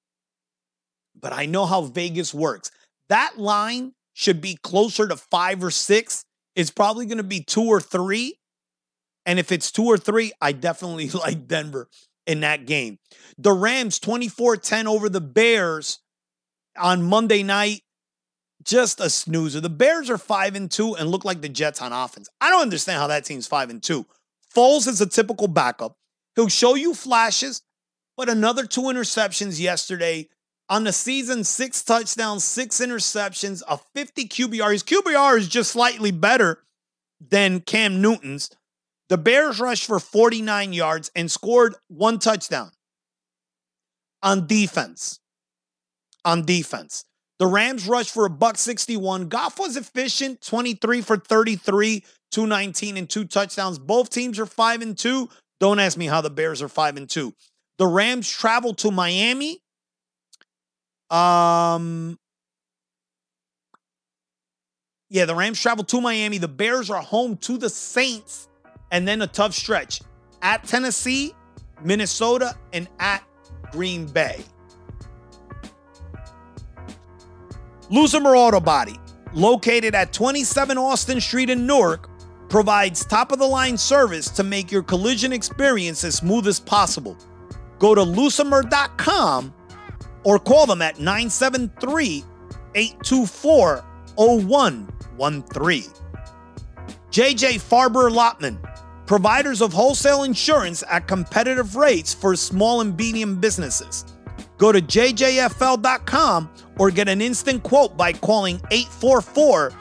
[1.20, 2.72] but I know how Vegas works.
[3.10, 6.24] That line should be closer to five or six.
[6.56, 8.40] It's probably going to be two or three.
[9.26, 11.90] And if it's two or three, I definitely like Denver
[12.26, 12.98] in that game.
[13.38, 16.00] The Rams 24 10 over the Bears
[16.78, 17.82] on Monday night.
[18.64, 19.62] Just a snoozer.
[19.62, 22.28] The Bears are 5 and 2 and look like the Jets on offense.
[22.42, 24.06] I don't understand how that team's 5 and 2.
[24.54, 25.98] Foles is a typical backup.
[26.36, 27.62] He'll show you flashes,
[28.16, 30.30] but another two interceptions yesterday.
[30.70, 34.72] On the season, six touchdowns, six interceptions, a 50 QBR.
[34.72, 36.64] His QBR is just slightly better
[37.22, 38.50] than Cam Newton's.
[39.10, 42.72] The Bears rushed for 49 yards and scored one touchdown
[44.22, 45.20] on defense.
[46.26, 47.06] On defense.
[47.40, 49.30] The Rams rushed for a buck 61.
[49.30, 53.78] Goff was efficient, 23 for 33, 219 and two touchdowns.
[53.78, 55.30] Both teams are 5 and 2.
[55.60, 57.34] Don't ask me how the Bears are 5 and 2.
[57.78, 59.62] The Rams travel to Miami.
[61.10, 62.18] Um
[65.10, 66.38] Yeah, the Rams travel to Miami.
[66.38, 68.50] The Bears are home to the Saints
[68.92, 70.02] and then a tough stretch
[70.42, 71.34] at Tennessee,
[71.84, 73.24] Minnesota, and at
[73.72, 74.44] Green Bay.
[77.90, 79.00] Lucimer Auto Body,
[79.34, 82.10] located at 27 Austin Street in Newark,
[82.50, 87.18] provides top of the line service to make your collision experience as smooth as possible.
[87.80, 89.54] Go to lucimer.com
[90.24, 92.24] or call them at 973
[92.76, 95.84] 824 0113.
[97.12, 98.58] JJ Farber Lotman,
[99.06, 104.06] providers of wholesale insurance at competitive rates for small and medium businesses.
[104.58, 109.72] Go to jjfl.com or get an instant quote by calling 844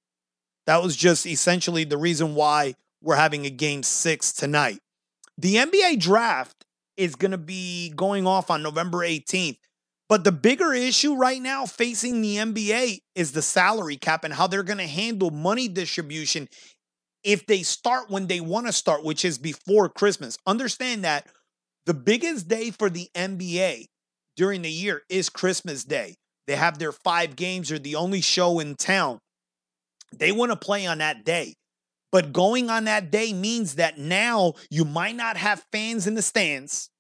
[0.67, 4.79] that was just essentially the reason why we're having a game six tonight.
[5.37, 6.65] The NBA draft
[6.97, 9.59] is going to be going off on November 18th.
[10.09, 14.47] But the bigger issue right now facing the NBA is the salary cap and how
[14.47, 16.49] they're going to handle money distribution
[17.25, 20.39] if they start when they want to start, which is before Christmas.
[20.47, 21.27] Understand that
[21.87, 23.87] the biggest day for the NBA
[24.37, 26.17] during the year is Christmas Day.
[26.47, 29.19] They have their five games, they're the only show in town.
[30.13, 31.55] They want to play on that day.
[32.13, 36.23] But going on that day means that now you might not have fans in the
[36.23, 36.91] stands,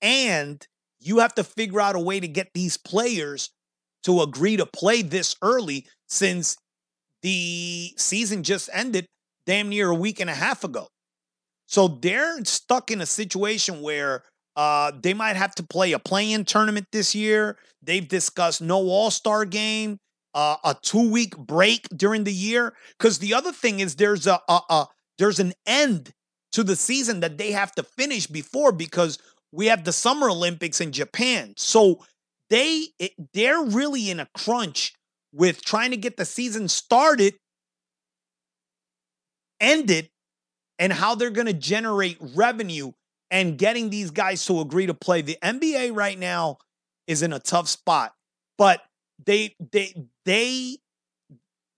[0.00, 0.66] and
[1.00, 3.50] you have to figure out a way to get these players
[4.04, 6.56] to agree to play this early since
[7.22, 9.06] the season just ended
[9.46, 10.88] damn near a week and a half ago.
[11.66, 14.24] So they're stuck in a situation where
[14.56, 17.56] uh, they might have to play a play-in tournament this year.
[17.82, 19.98] They've discussed no All-Star game.
[20.34, 22.74] uh, a two week break during the year.
[22.98, 24.86] Because the other thing is there's a, a, a
[25.18, 26.10] there's an end
[26.52, 29.18] to the season that they have to finish before because
[29.52, 31.54] we have the Summer Olympics in Japan.
[31.56, 32.04] So
[32.50, 34.94] they it, they're really in a crunch
[35.32, 37.34] with trying to get the season started,
[39.62, 40.10] ended,
[40.78, 42.92] and how they're going to generate revenue
[43.30, 45.22] and getting these guys to agree to play.
[45.22, 46.58] The NBA right now
[47.06, 48.12] is in a tough spot,
[48.58, 48.82] but
[49.24, 49.94] they they
[50.26, 50.76] they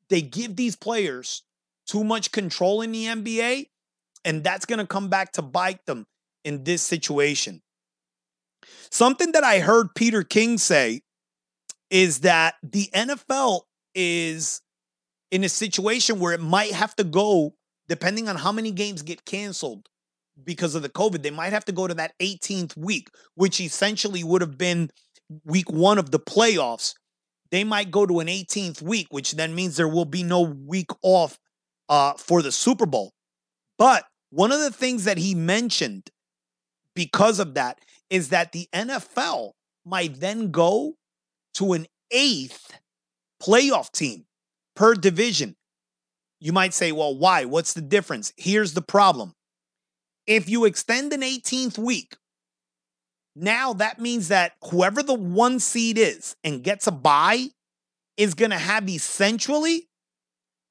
[0.09, 1.43] they give these players
[1.87, 3.67] too much control in the NBA,
[4.25, 6.07] and that's going to come back to bite them
[6.45, 7.63] in this situation.
[8.91, 11.03] Something that I heard Peter King say
[11.91, 13.63] is that the NFL
[13.95, 14.63] is
[15.31, 17.55] in a situation where it might have to go,
[17.89, 19.89] depending on how many games get canceled
[20.43, 24.25] because of the COVID, they might have to go to that 18th week, which essentially
[24.25, 24.91] would have been
[25.45, 26.95] week one of the playoffs.
[27.51, 30.91] They might go to an 18th week, which then means there will be no week
[31.03, 31.39] off
[31.89, 33.13] uh, for the Super Bowl.
[33.79, 36.11] But one of the things that he mentioned
[36.95, 37.79] because of that
[38.11, 39.53] is that the NFL
[39.85, 40.95] might then go
[41.55, 42.79] to an eighth
[43.43, 44.25] playoff team
[44.75, 45.57] per division.
[46.45, 47.47] You might say, well, why?
[47.47, 48.31] What's the difference?
[48.37, 49.33] Here's the problem.
[50.27, 52.19] If you extend an 18th week,
[53.35, 57.47] now that means that whoever the one seed is and gets a bye
[58.19, 59.89] is going to have essentially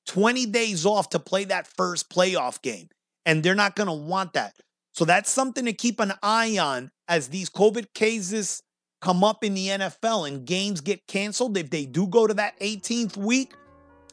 [0.06, 2.90] 20 days off to play that first playoff game.
[3.26, 4.54] And they're not going to want that.
[4.94, 8.62] So that's something to keep an eye on as these COVID cases
[9.02, 11.58] come up in the NFL and games get canceled.
[11.58, 13.56] If they do go to that 18th week,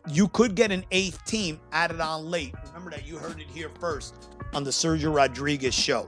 [0.09, 2.55] you could get an eighth team added on late.
[2.69, 4.15] Remember that you heard it here first
[4.53, 6.07] on the Sergio Rodriguez show.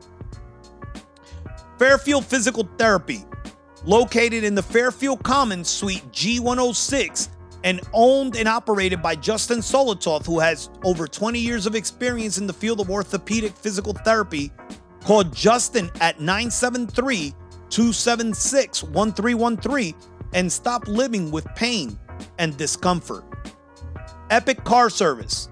[1.78, 3.24] Fairfield Physical Therapy,
[3.84, 7.28] located in the Fairfield Commons Suite G106
[7.64, 12.46] and owned and operated by Justin Solotov, who has over 20 years of experience in
[12.46, 14.52] the field of orthopedic physical therapy.
[15.04, 17.34] Call Justin at 973
[17.68, 19.94] 276 1313
[20.34, 21.98] and stop living with pain
[22.38, 23.24] and discomfort.
[24.32, 25.50] Epic Car Service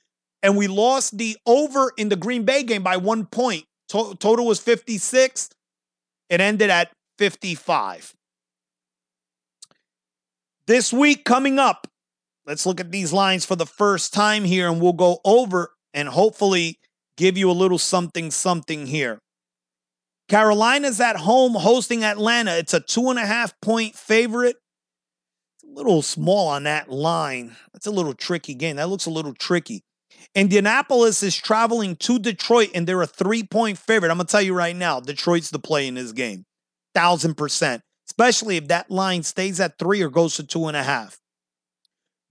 [0.42, 3.64] And we lost the over in the Green Bay game by one point.
[3.88, 5.50] To- total was 56.
[6.30, 8.14] It ended at 55.
[10.68, 11.88] This week coming up,
[12.48, 16.08] Let's look at these lines for the first time here and we'll go over and
[16.08, 16.78] hopefully
[17.18, 19.18] give you a little something, something here.
[20.30, 22.56] Carolina's at home hosting Atlanta.
[22.56, 24.56] It's a two and a half point favorite.
[25.56, 27.54] It's a little small on that line.
[27.74, 28.76] That's a little tricky game.
[28.76, 29.82] That looks a little tricky.
[30.34, 34.10] Indianapolis is traveling to Detroit and they're a three point favorite.
[34.10, 36.46] I'm going to tell you right now, Detroit's the play in this game.
[36.94, 37.82] Thousand percent.
[38.18, 41.20] Especially if that line stays at three or goes to two and a half.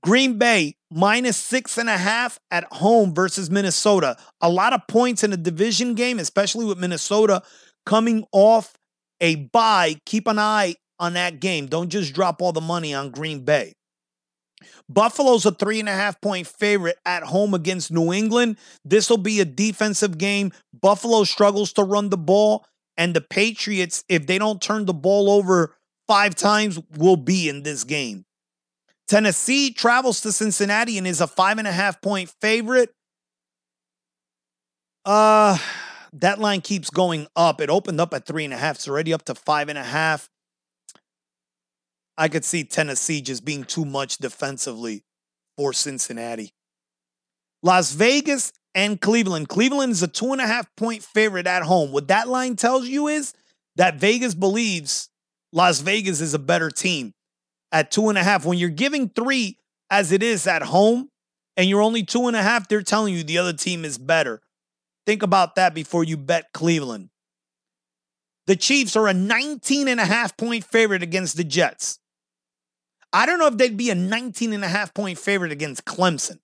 [0.03, 4.17] Green Bay minus six and a half at home versus Minnesota.
[4.41, 7.41] A lot of points in a division game, especially with Minnesota
[7.85, 8.73] coming off
[9.21, 9.95] a bye.
[10.05, 11.67] Keep an eye on that game.
[11.67, 13.73] Don't just drop all the money on Green Bay.
[14.89, 18.57] Buffalo's a three and a half point favorite at home against New England.
[18.83, 20.51] This will be a defensive game.
[20.73, 22.65] Buffalo struggles to run the ball,
[22.97, 25.76] and the Patriots, if they don't turn the ball over
[26.07, 28.25] five times, will be in this game.
[29.07, 32.89] Tennessee travels to Cincinnati and is a five and a half point favorite.
[35.05, 35.57] Uh,
[36.13, 37.61] that line keeps going up.
[37.61, 38.75] It opened up at three and a half.
[38.75, 40.29] It's already up to five and a half.
[42.17, 45.03] I could see Tennessee just being too much defensively
[45.55, 46.51] for Cincinnati.
[47.63, 49.49] Las Vegas and Cleveland.
[49.49, 51.91] Cleveland is a two and a half point favorite at home.
[51.91, 53.33] What that line tells you is
[53.75, 55.09] that Vegas believes
[55.51, 57.13] Las Vegas is a better team
[57.71, 58.45] at two and a half.
[58.45, 59.57] When you're giving three
[59.89, 61.09] as it is at home
[61.55, 64.41] and you're only two and a half, they're telling you the other team is better.
[65.05, 67.09] Think about that before you bet Cleveland.
[68.45, 71.99] The Chiefs are a 19 and a half point favorite against the Jets.
[73.13, 76.39] I don't know if they'd be a 19 and a half point favorite against Clemson,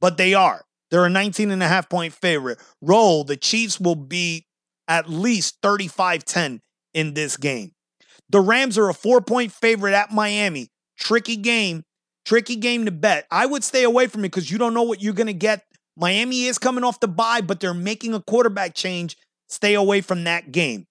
[0.00, 0.64] but they are.
[0.90, 2.58] They're a 19 and a half point favorite.
[2.80, 4.46] Roll, the Chiefs will be
[4.88, 6.60] at least 35 10
[6.94, 7.72] in this game.
[8.30, 10.68] The Rams are a four point favorite at Miami.
[10.98, 11.84] Tricky game,
[12.24, 13.26] tricky game to bet.
[13.30, 15.64] I would stay away from it because you don't know what you're going to get.
[15.96, 19.16] Miami is coming off the bye, but they're making a quarterback change.
[19.48, 20.86] Stay away from that game.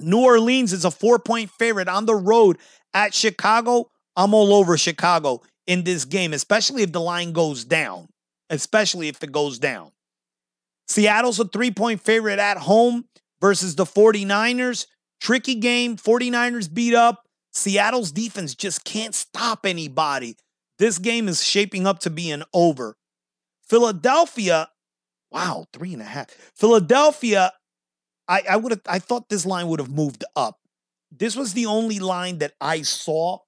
[0.00, 2.58] New Orleans is a four point favorite on the road
[2.92, 3.90] at Chicago.
[4.16, 8.08] I'm all over Chicago in this game, especially if the line goes down,
[8.50, 9.92] especially if it goes down.
[10.88, 13.04] Seattle's a three point favorite at home
[13.40, 14.86] versus the 49ers.
[15.24, 15.96] Tricky game.
[15.96, 17.24] 49ers beat up.
[17.50, 20.36] Seattle's defense just can't stop anybody.
[20.78, 22.98] This game is shaping up to be an over.
[23.66, 24.68] Philadelphia,
[25.30, 26.28] wow, three and a half.
[26.54, 27.52] Philadelphia,
[28.28, 30.58] I, I would have I thought this line would have moved up.
[31.10, 33.38] This was the only line that I saw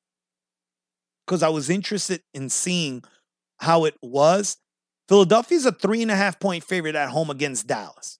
[1.27, 3.05] because I was interested in seeing
[3.59, 4.57] how it was.
[5.11, 8.19] Philadelphia's a three and a half point favorite at home against Dallas.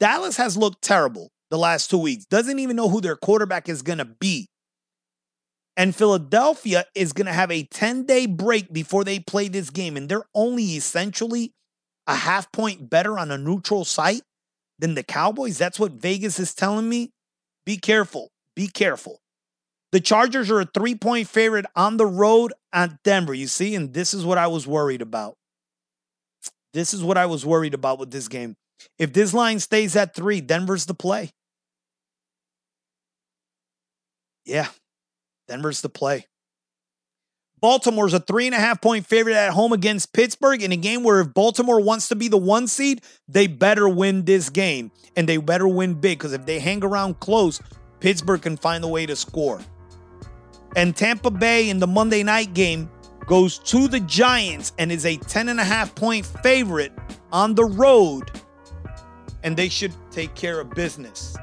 [0.00, 3.82] Dallas has looked terrible the last two weeks, doesn't even know who their quarterback is
[3.82, 4.48] going to be.
[5.76, 9.96] And Philadelphia is going to have a 10 day break before they play this game.
[9.96, 11.52] And they're only essentially
[12.06, 14.22] a half point better on a neutral site
[14.78, 15.56] than the Cowboys.
[15.56, 17.10] That's what Vegas is telling me.
[17.64, 18.30] Be careful.
[18.56, 19.20] Be careful.
[19.92, 23.94] The Chargers are a three point favorite on the road at Denver, you see, and
[23.94, 25.36] this is what I was worried about.
[26.74, 28.56] This is what I was worried about with this game.
[28.98, 31.30] If this line stays at three, Denver's the play.
[34.48, 34.68] Yeah,
[35.46, 36.26] Denver's the play.
[37.60, 41.02] Baltimore's a three and a half point favorite at home against Pittsburgh in a game
[41.02, 45.28] where if Baltimore wants to be the one seed, they better win this game and
[45.28, 47.60] they better win big because if they hang around close,
[48.00, 49.60] Pittsburgh can find a way to score.
[50.76, 52.88] And Tampa Bay in the Monday night game
[53.26, 56.92] goes to the Giants and is a 10 and a half point favorite
[57.32, 58.30] on the road.
[59.42, 61.36] And they should take care of business.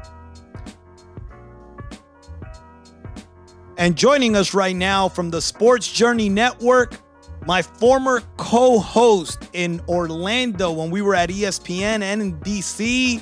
[3.78, 6.97] And joining us right now from the Sports Journey Network,
[7.45, 13.21] my former co host in Orlando when we were at ESPN and in DC,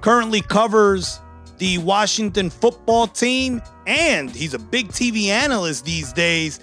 [0.00, 1.20] currently covers
[1.58, 6.58] the Washington football team, and he's a big TV analyst these days.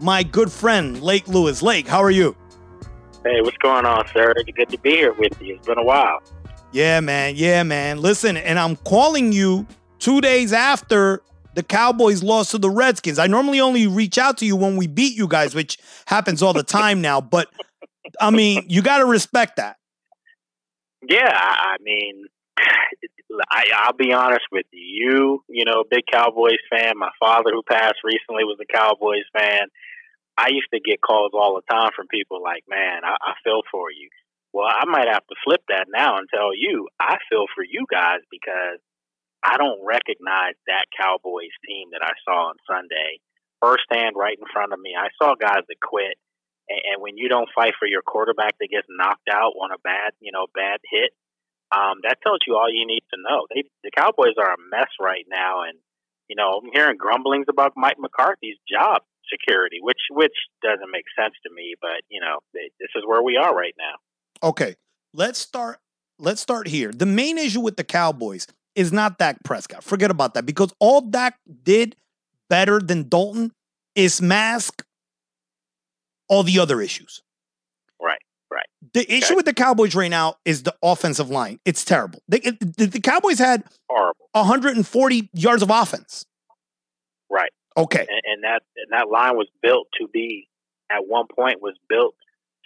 [0.00, 1.62] My good friend, Lake Lewis.
[1.62, 2.36] Lake, how are you?
[3.24, 4.32] Hey, what's going on, sir?
[4.36, 5.56] It's good to be here with you.
[5.56, 6.22] It's been a while.
[6.70, 7.34] Yeah, man.
[7.36, 8.00] Yeah, man.
[8.00, 9.66] Listen, and I'm calling you
[9.98, 11.22] two days after
[11.54, 13.18] the Cowboys lost to the Redskins.
[13.18, 16.52] I normally only reach out to you when we beat you guys, which happens all
[16.52, 17.20] the time now.
[17.20, 17.48] But
[18.20, 19.76] I mean, you got to respect that.
[21.08, 22.26] Yeah, I mean,
[23.50, 24.78] I, I'll be honest with you.
[24.98, 26.98] You, you know, big Cowboys fan.
[26.98, 29.68] My father, who passed recently, was a Cowboys fan.
[30.36, 33.62] I used to get calls all the time from people like, "Man, I, I feel
[33.70, 34.08] for you."
[34.52, 37.86] Well, I might have to flip that now and tell you I feel for you
[37.90, 38.80] guys because
[39.48, 43.24] I don't recognize that Cowboys team that I saw on Sunday
[43.64, 44.92] firsthand right in front of me.
[44.92, 46.20] I saw guys that quit,
[46.68, 50.12] and, when you don't fight for your quarterback that gets knocked out on a bad,
[50.20, 51.16] you know, bad hit,
[51.72, 53.48] um, that tells you all you need to know.
[53.48, 55.78] They, the Cowboys are a mess right now, and
[56.28, 59.00] you know I'm hearing grumblings about Mike McCarthy's job
[59.32, 61.74] security, which which doesn't make sense to me.
[61.80, 64.48] But you know they, this is where we are right now.
[64.48, 64.76] Okay,
[65.14, 65.78] let's start.
[66.18, 66.90] Let's start here.
[66.92, 68.46] The main issue with the Cowboys
[68.78, 69.82] is not Dak Prescott.
[69.82, 71.96] Forget about that because all Dak did
[72.48, 73.50] better than Dalton
[73.96, 74.84] is mask
[76.28, 77.20] all the other issues.
[78.00, 78.20] Right,
[78.52, 78.66] right.
[78.94, 79.34] The issue okay.
[79.34, 81.58] with the Cowboys right now is the offensive line.
[81.64, 82.22] It's terrible.
[82.28, 86.24] They, it, the, the, Cowboys had horrible 140 yards of offense.
[87.28, 87.50] Right.
[87.76, 88.06] Okay.
[88.08, 90.46] And, and, that and that line was built to be
[90.88, 92.14] at one point was built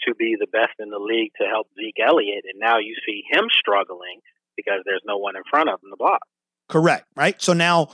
[0.06, 3.22] to be the best in the league to help Zeke Elliott, and now you see
[3.30, 4.20] him struggling
[4.56, 6.20] because there's no one in front of them to block.
[6.68, 7.06] Correct.
[7.16, 7.40] Right.
[7.40, 7.88] So now,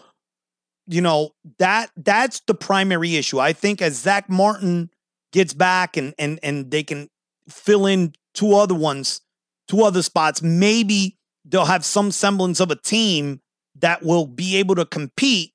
[0.86, 3.38] you know that that's the primary issue.
[3.38, 4.90] I think as Zack Martin
[5.32, 7.08] gets back and and and they can
[7.48, 9.20] fill in two other ones,
[9.68, 10.42] two other spots.
[10.42, 13.40] Maybe they'll have some semblance of a team
[13.80, 15.52] that will be able to compete,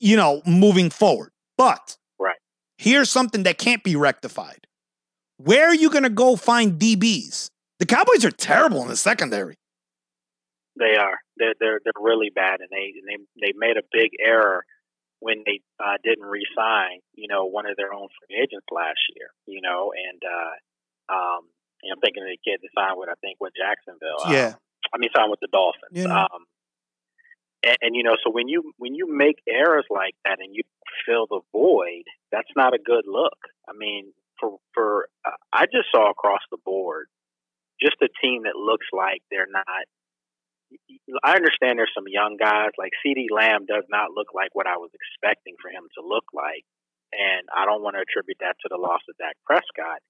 [0.00, 1.30] you know, moving forward.
[1.56, 2.36] But Right.
[2.78, 4.66] here's something that can't be rectified.
[5.36, 7.50] Where are you going to go find DBs?
[7.78, 9.56] The Cowboys are terrible in the secondary.
[10.78, 11.18] They are.
[11.36, 14.64] They're they're they're really bad, and they and they they made a big error
[15.20, 19.28] when they uh, didn't re-sign, you know, one of their own free agents last year.
[19.46, 20.54] You know, and uh,
[21.12, 21.42] um,
[21.82, 24.22] you know, I'm thinking of the kid that signed with I think with Jacksonville.
[24.24, 24.54] Um, Yeah.
[24.94, 25.92] I mean, signed with the Dolphins.
[25.92, 26.08] Yeah.
[26.08, 26.46] Um,
[27.62, 30.62] and, and you know, so when you when you make errors like that and you
[31.06, 33.38] fill the void, that's not a good look.
[33.68, 37.06] I mean, for for uh, I just saw across the board,
[37.80, 39.66] just a team that looks like they're not.
[41.24, 44.76] I understand there's some young guys like CeeDee Lamb does not look like what I
[44.76, 46.64] was expecting for him to look like,
[47.12, 50.04] and I don't want to attribute that to the loss of Dak Prescott.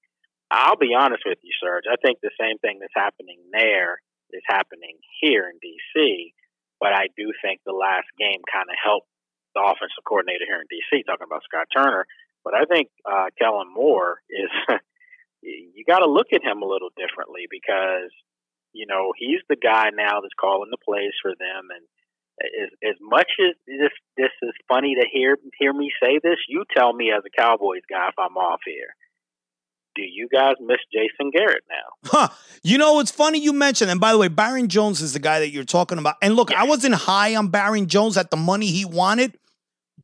[0.50, 1.86] I'll be honest with you, Serge.
[1.86, 4.00] I think the same thing that's happening there
[4.32, 6.34] is happening here in D.C.
[6.80, 9.10] But I do think the last game kind of helped
[9.54, 11.04] the offensive coordinator here in D.C.
[11.04, 12.06] Talking about Scott Turner,
[12.42, 14.50] but I think uh, Kellen Moore is.
[15.42, 18.10] you got to look at him a little differently because
[18.72, 21.84] you know he's the guy now that's calling the plays for them, and
[22.62, 26.64] as as much as this this is funny to hear hear me say this, you
[26.76, 28.94] tell me as a Cowboys guy if I'm off here.
[29.94, 32.08] Do you guys miss Jason Garrett now?
[32.10, 32.28] Huh.
[32.62, 35.40] You know, it's funny you mentioned, and by the way, Byron Jones is the guy
[35.40, 36.16] that you're talking about.
[36.22, 39.36] And look, I wasn't high on Byron Jones at the money he wanted,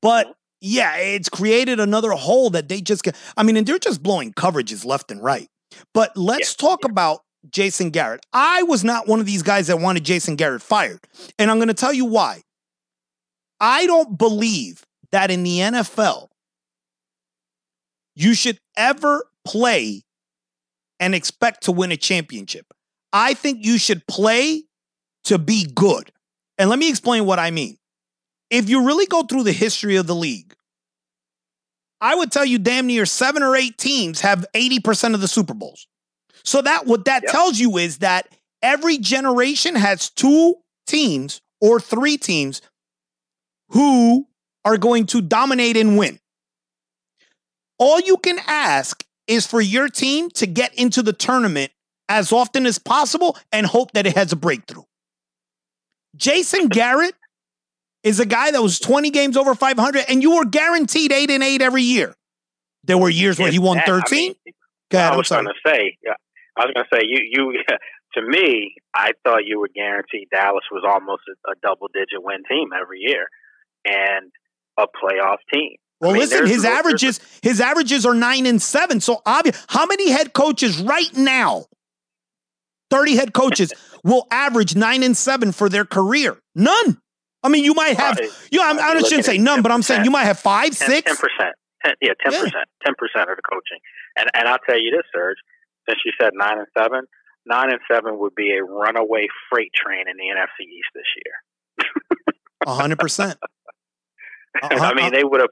[0.02, 3.14] but yeah, it's created another hole that they just get.
[3.36, 5.48] I mean, and they're just blowing coverages left and right.
[5.92, 8.24] But let's talk about Jason Garrett.
[8.32, 11.00] I was not one of these guys that wanted Jason Garrett fired.
[11.38, 12.42] And I'm going to tell you why.
[13.60, 16.28] I don't believe that in the NFL,
[18.14, 20.02] you should ever play
[21.00, 22.66] and expect to win a championship.
[23.12, 24.64] I think you should play
[25.24, 26.10] to be good.
[26.58, 27.76] And let me explain what I mean.
[28.50, 30.54] If you really go through the history of the league,
[32.00, 35.54] I would tell you damn near seven or eight teams have 80% of the Super
[35.54, 35.86] Bowls.
[36.44, 37.32] So that what that Yep.
[37.32, 38.28] tells you is that
[38.62, 42.60] every generation has two teams or three teams
[43.70, 44.26] who
[44.64, 46.18] are going to dominate and win.
[47.78, 51.72] All you can ask is for your team to get into the tournament
[52.08, 54.82] as often as possible and hope that it has a breakthrough.
[56.14, 57.14] Jason Garrett
[58.02, 61.42] is a guy that was 20 games over 500 and you were guaranteed 8 and
[61.42, 62.14] 8 every year.
[62.84, 64.18] There were years where he won Yeah, I 13.
[64.18, 64.34] mean,
[64.92, 66.12] I was going to say, yeah,
[66.56, 67.62] I was going to say, you, you,
[68.14, 72.42] to me, I thought you were guaranteed Dallas was almost a, a double digit win
[72.48, 73.26] team every year
[73.84, 74.30] and
[74.78, 75.76] a playoff team.
[76.00, 79.00] Well, I mean, listen, his averages his averages are 9 and 7.
[79.00, 81.64] So obvious how many head coaches right now
[82.90, 83.72] 30 head coaches
[84.04, 86.36] will average 9 and 7 for their career?
[86.54, 86.98] None.
[87.42, 88.18] I mean, you might have
[88.50, 90.88] you know, I'm, I shouldn't say none, but I'm saying you might have 5, 10
[90.88, 91.20] 6.
[91.20, 91.54] percent.
[92.00, 93.78] Yeah, ten percent, Ten percent of the coaching.
[94.16, 95.36] And and I'll tell you this, Serge.
[95.88, 97.02] Since you said nine and seven,
[97.46, 101.34] nine and seven would be a runaway freight train in the NFC East this year.
[102.66, 103.36] 100%.
[104.62, 105.50] I mean, they would have.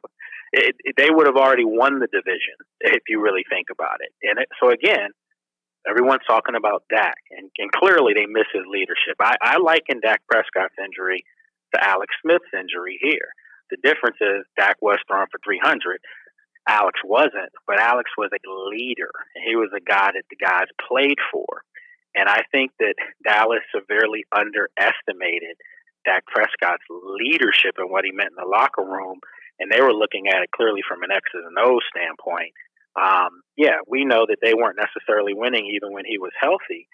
[0.53, 4.13] It, it- they would have already won the division if you really think about it.
[4.23, 5.11] And it, so again,
[5.89, 9.17] everyone's talking about Dak, and, and clearly they miss his leadership.
[9.21, 11.25] I, I liken Dak Prescott's injury
[11.75, 13.33] to Alex Smith's injury here.
[13.71, 15.99] The difference is Dak was thrown for 300.
[16.69, 19.11] Alex wasn't, but Alex was a leader.
[19.45, 21.63] He was a guy that the guys played for.
[22.15, 22.95] And I think that
[23.25, 25.57] Dallas severely underestimated
[26.05, 29.19] Dak Prescott's leadership and what he meant in the locker room.
[29.59, 32.53] And they were looking at it clearly from an X's and O's standpoint.
[32.95, 36.87] Um, yeah, we know that they weren't necessarily winning even when he was healthy,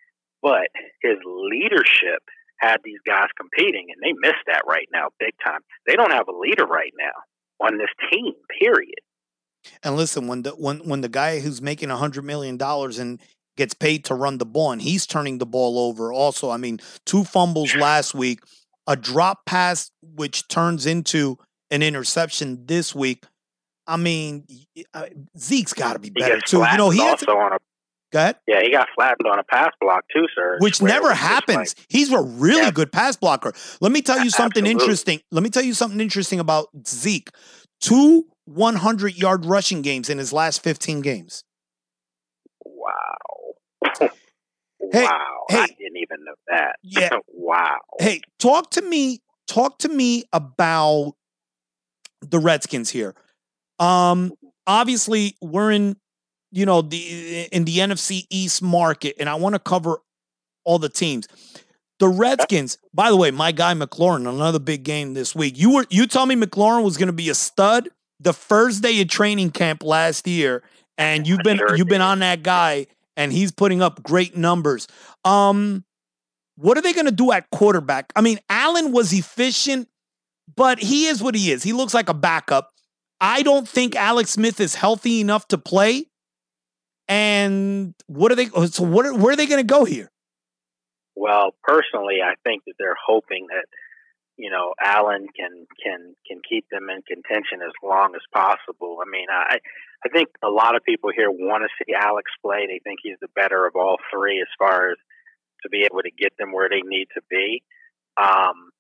[0.43, 0.69] but
[1.03, 2.23] his leadership
[2.61, 5.61] had these guys competing, and they miss that right now big time.
[5.87, 9.03] They don't have a leader right now on this team, period.
[9.83, 13.21] And listen, when the when when the guy who's making a hundred million dollars and
[13.57, 16.49] gets paid to run the ball and he's turning the ball over also.
[16.51, 18.41] I mean, two fumbles last week,
[18.87, 21.39] a drop pass which turns into
[21.71, 23.25] an interception this week.
[23.87, 24.45] I mean,
[25.37, 26.59] Zeke's got to be better too.
[26.71, 27.59] You know, he also on a
[28.12, 30.59] go ahead, yeah, he got flattened on a pass block too, sir.
[30.61, 31.57] which never happens.
[31.57, 32.71] like- He's a really Yeah.
[32.71, 33.53] good pass blocker.
[33.81, 34.71] Let me tell you something Absolutely.
[34.85, 35.21] interesting.
[35.33, 37.31] Let me tell you something interesting about Zeke.
[37.81, 41.44] Two 100 yard rushing games in his last 15 games.
[42.64, 43.16] wow,
[44.92, 46.76] Hey, wow, I didn't even know that.
[46.82, 47.11] Yeah.
[47.28, 47.78] wow.
[47.99, 49.20] Hey, talk to me.
[49.46, 51.14] Talk to me about
[52.20, 53.14] the Redskins here.
[53.78, 54.32] Um,
[54.66, 55.96] obviously, we're in,
[56.51, 59.99] you know, the in the NFC East market, and I want to cover
[60.64, 61.28] all the teams.
[61.99, 65.59] The Redskins, by the way, my guy McLaurin, another big game this week.
[65.59, 67.88] You were you told me McLaurin was going to be a stud
[68.21, 70.62] the first day of training camp last year,
[70.97, 74.89] and you've been you've been on that guy, and he's putting up great numbers.
[75.25, 75.85] Um,
[76.57, 78.12] what are they going to do at quarterback?
[78.16, 79.89] I mean, Allen was efficient,
[80.57, 81.62] but he is what he is.
[81.62, 82.73] He looks like a backup.
[83.21, 86.07] I don't think Alex Smith is healthy enough to play.
[87.07, 88.47] And what are they?
[88.47, 89.07] So what?
[89.07, 90.11] Are, where are they going to go here?
[91.16, 93.66] Well, personally, I think that they're hoping that
[94.39, 98.99] you know Allen can can can keep them in contention as long as possible.
[99.03, 99.59] I mean, I
[100.07, 102.66] I think a lot of people here want to see Alex play.
[102.66, 104.99] They think he's the better of all three as far as
[105.62, 107.62] to be able to get them where they need to be.
[108.16, 108.70] Um,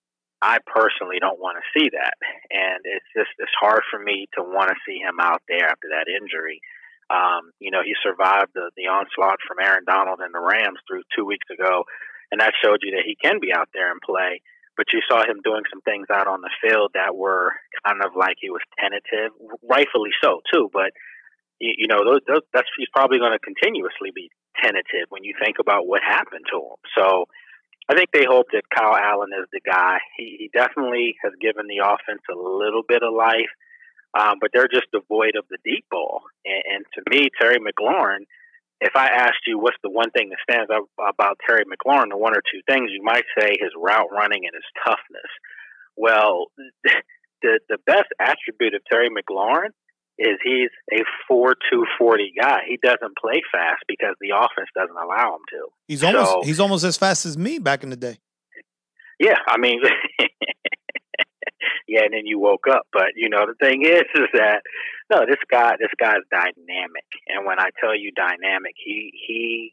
[0.40, 2.14] I personally don't want to see that,
[2.54, 5.90] and it's just it's hard for me to want to see him out there after
[5.90, 6.62] that injury.
[7.10, 11.02] Um, you know, he survived the, the onslaught from Aaron Donald and the Rams through
[11.16, 11.82] two weeks ago,
[12.30, 14.40] and that showed you that he can be out there and play.
[14.78, 17.50] But you saw him doing some things out on the field that were
[17.84, 19.34] kind of like he was tentative,
[19.66, 20.70] rightfully so too.
[20.72, 20.94] But
[21.58, 24.30] you, you know, those, those, that's he's probably going to continuously be
[24.62, 26.78] tentative when you think about what happened to him.
[26.94, 27.26] So
[27.90, 29.98] I think they hope that Kyle Allen is the guy.
[30.16, 33.50] He, he definitely has given the offense a little bit of life,
[34.14, 36.22] um, but they're just devoid of the deep ball.
[36.46, 38.30] And, and to me, Terry McLaurin,
[38.80, 42.16] if I asked you what's the one thing that stands out about Terry McLaurin, the
[42.16, 45.30] one or two things, you might say his route running and his toughness.
[45.96, 46.46] Well,
[47.42, 49.70] the the best attribute of Terry McLaurin
[50.18, 52.60] is he's a four two forty guy.
[52.66, 55.68] He doesn't play fast because the offense doesn't allow him to.
[55.86, 58.18] He's almost So- he's almost as fast as me back in the day.
[59.20, 59.80] Yeah, I mean,
[61.88, 62.86] yeah, and then you woke up.
[62.92, 64.62] But you know, the thing is, is that
[65.10, 69.72] no, this guy, this guy's dynamic, and when I tell you dynamic, he he,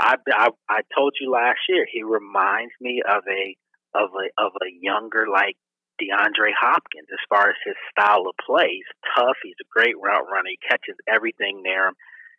[0.00, 3.56] I I, I told you last year, he reminds me of a
[3.94, 5.56] of a of a younger like
[6.00, 8.80] DeAndre Hopkins as far as his style of play.
[8.80, 9.36] He's tough.
[9.44, 10.48] He's a great route runner.
[10.48, 11.94] He catches everything near him,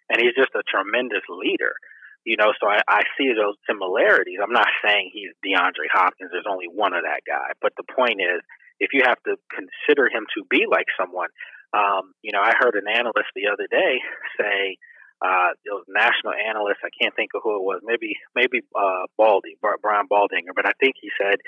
[0.10, 1.78] and he's just a tremendous leader.
[2.26, 4.40] You know, so I, I see those similarities.
[4.42, 6.32] I'm not saying he's DeAndre Hopkins.
[6.32, 7.52] There's only one of that guy.
[7.62, 8.42] But the point is,
[8.80, 11.30] if you have to consider him to be like someone,
[11.74, 14.00] um, you know, I heard an analyst the other day
[14.40, 14.78] say,
[15.24, 16.84] uh, it was national analyst.
[16.84, 17.80] I can't think of who it was.
[17.84, 20.52] Maybe, maybe uh, Baldy, Brian Baldinger.
[20.56, 21.40] But I think he said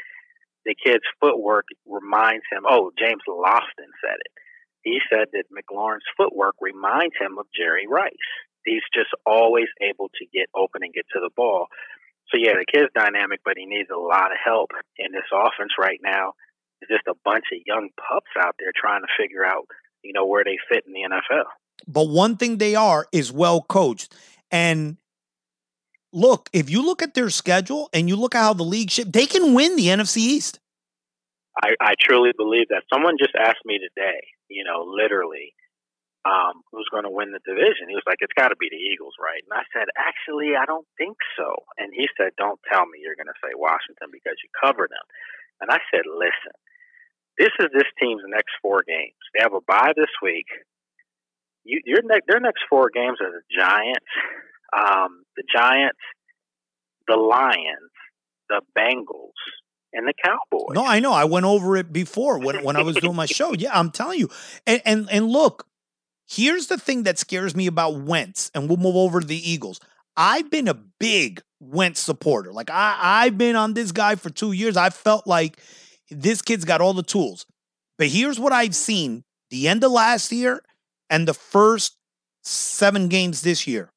[0.65, 2.63] the kid's footwork reminds him.
[2.67, 4.34] Oh, James Lofton said it.
[4.82, 8.30] He said that McLaurin's footwork reminds him of Jerry Rice.
[8.65, 11.67] He's just always able to get open and get to the ball.
[12.34, 15.73] So yeah, the kid's dynamic, but he needs a lot of help in this offense
[15.78, 16.34] right now.
[16.82, 19.65] It's just a bunch of young pups out there trying to figure out,
[20.03, 21.45] you know, where they fit in the NFL.
[21.88, 24.13] But one thing they are is well coached.
[24.51, 24.97] And
[26.13, 29.09] look, if you look at their schedule and you look at how the league ship,
[29.11, 30.59] they can win the NFC East.
[31.61, 32.84] I, I truly believe that.
[32.91, 34.19] Someone just asked me today,
[34.49, 35.55] you know, literally,
[36.26, 37.88] um, who's going to win the division?
[37.88, 39.39] He was like, it's got to be the Eagles, right?
[39.45, 41.53] And I said, actually, I don't think so.
[41.78, 45.05] And he said, don't tell me you're going to say Washington because you cover them.
[45.61, 46.55] And I said, listen,
[47.37, 49.15] this is this team's next four games.
[49.33, 50.47] They have a bye this week.
[51.63, 54.05] You, your ne- their next four games are the Giants,
[54.75, 55.99] um, the Giants,
[57.07, 57.91] the Lions,
[58.49, 59.33] the Bengals,
[59.93, 60.75] and the Cowboys.
[60.75, 61.11] No, I know.
[61.11, 63.53] I went over it before when, when I was doing my show.
[63.53, 64.29] Yeah, I'm telling you.
[64.67, 65.67] And, and and look,
[66.27, 69.79] here's the thing that scares me about Wentz, and we'll move over to the Eagles.
[70.18, 72.53] I've been a big Wentz supporter.
[72.53, 74.78] Like I, I've been on this guy for two years.
[74.78, 75.59] I felt like
[76.09, 77.45] this kid's got all the tools.
[77.97, 80.61] But here's what I've seen the end of last year
[81.09, 81.97] and the first
[82.43, 83.89] seven games this year.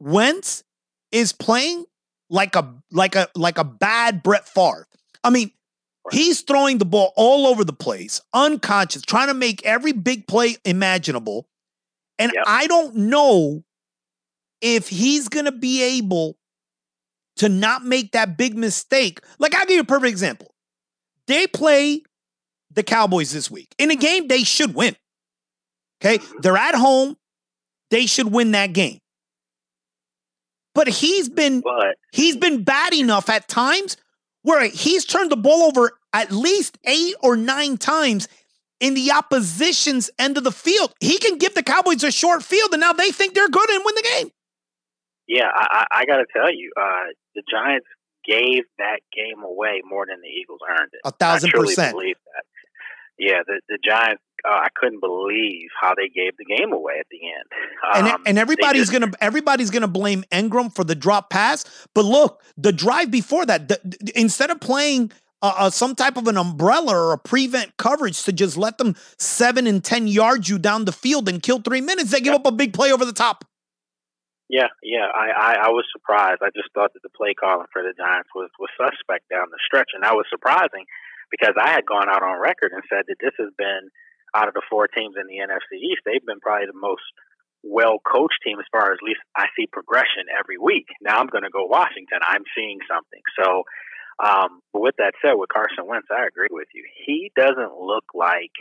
[0.00, 0.64] Wentz
[1.12, 1.84] is playing
[2.30, 4.86] like a like a like a bad Brett Favre.
[5.22, 5.52] I mean,
[6.10, 10.56] he's throwing the ball all over the place, unconscious, trying to make every big play
[10.64, 11.46] imaginable.
[12.18, 12.44] And Yep.
[12.46, 13.64] I don't know
[14.60, 16.36] if he's going to be able
[17.36, 19.20] to not make that big mistake.
[19.38, 20.54] Like, I'll give you a perfect example.
[21.26, 22.02] They play
[22.70, 24.00] the Cowboys this week in a mm-hmm.
[24.00, 24.96] game they should win.
[26.02, 26.22] Okay.
[26.40, 27.16] They're at home.
[27.90, 28.98] They should win that game.
[30.74, 33.96] But he's been But he's been bad enough at times
[34.42, 38.28] where he's turned the ball over at least eight or nine times
[38.80, 40.92] in the opposition's end of the field.
[41.00, 43.82] He can give the Cowboys a short field, and now they think they're good and
[43.84, 44.30] win the game.
[45.26, 47.86] Yeah, I, I, I got to tell you, uh, the Giants
[48.26, 51.00] gave that game away more than the Eagles earned it.
[51.04, 51.92] A thousand percent.
[51.94, 52.44] believe that.
[53.18, 54.22] yeah, the the Giants.
[54.46, 57.44] Uh, I couldn't believe how they gave the game away at the end.
[57.96, 61.64] And, Um, and everybody's just- gonna everybody's gonna blame Engram for the drop pass.
[61.94, 66.18] But look, the drive before that, the, the- instead of playing uh, uh, some type
[66.18, 70.48] of an umbrella or a prevent coverage to just let them seven and ten yards
[70.50, 73.04] you down the field and kill three minutes, they give up a big play over
[73.06, 73.44] the top.
[74.48, 75.08] Yeah, yeah.
[75.08, 76.44] I, I, I was surprised.
[76.44, 79.60] I just thought that the play calling for the Giants was, was suspect down the
[79.64, 80.84] stretch, and that was surprising
[81.32, 83.88] because I had gone out on record and said that this has been
[84.34, 87.06] out of the four teams in the NFC East, they've been probably the most
[87.62, 90.90] well coached team as far as at least I see progression every week.
[91.00, 92.20] Now I'm going to go Washington.
[92.20, 93.22] I'm seeing something.
[93.40, 93.64] So,
[94.20, 96.84] um, but with that said, with Carson Wentz, I agree with you.
[97.06, 98.52] He doesn't look like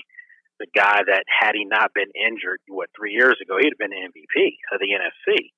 [0.61, 3.91] the guy that had he not been injured, what three years ago, he'd have been
[3.91, 5.51] the MVP of the NFC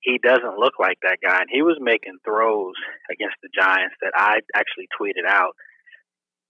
[0.00, 1.40] he doesn't look like that guy.
[1.40, 2.74] And he was making throws
[3.10, 5.54] against the Giants that I actually tweeted out.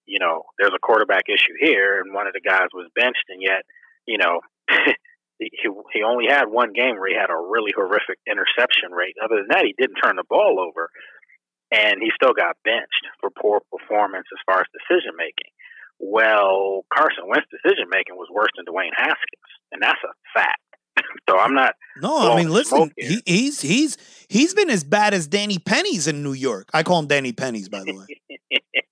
[0.06, 3.42] You know, there's a quarterback issue here, and one of the guys was benched, and
[3.42, 3.62] yet,
[4.06, 4.40] you know,
[5.38, 9.14] he he only had one game where he had a really horrific interception rate.
[9.22, 10.90] Other than that, he didn't turn the ball over,
[11.70, 15.54] and he still got benched for poor performance as far as decision making.
[16.00, 20.69] Well, Carson Wentz decision making was worse than Dwayne Haskins, and that's a fact.
[21.28, 23.96] So I'm not No, I mean, listen, he, he's he's
[24.28, 26.68] he's been as bad as Danny Pennies in New York.
[26.72, 28.06] I call him Danny Pennies, by the way.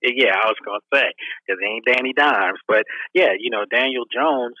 [0.01, 1.11] yeah, I was going to say
[1.45, 4.55] because ain't Danny Dimes, but yeah, you know Daniel Jones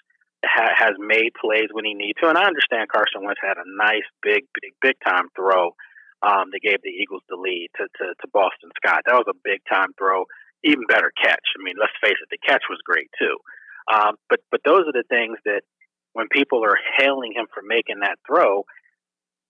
[0.45, 3.67] ha- has made plays when he needs to, and I understand Carson Wentz had a
[3.77, 5.75] nice big, big, big time throw
[6.21, 9.03] um, that gave the Eagles the lead to, to to Boston Scott.
[9.05, 10.25] That was a big time throw,
[10.63, 11.45] even better catch.
[11.57, 13.37] I mean, let's face it, the catch was great too.
[13.91, 15.63] Um, but but those are the things that
[16.19, 18.65] when people are hailing him for making that throw.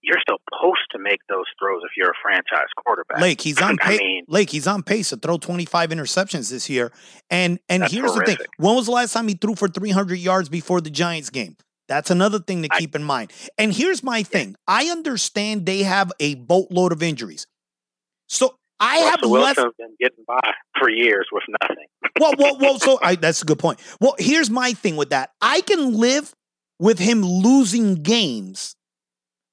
[0.02, 3.20] You're supposed to make those throws if you're a franchise quarterback.
[3.20, 4.00] Lake, he's on I pace.
[4.00, 6.92] mean- Lake, he's on pace to throw 25 interceptions this year.
[7.30, 8.48] And and here's the thing: horrific.
[8.58, 11.58] when was the last time he threw for 300 yards before the Giants game?
[11.90, 13.34] That's another thing to I- keep in mind.
[13.58, 17.46] And here's my thing: I understand they have a boatload of injuries,
[18.28, 19.58] so I have Russell less.
[19.58, 20.40] Wilson's been getting by
[20.80, 21.88] for years with nothing.
[22.18, 22.80] well, well, well.
[22.80, 23.82] So I, that's a good point.
[24.00, 26.32] Well, here's my thing with that: I can live
[26.80, 28.76] with him losing games.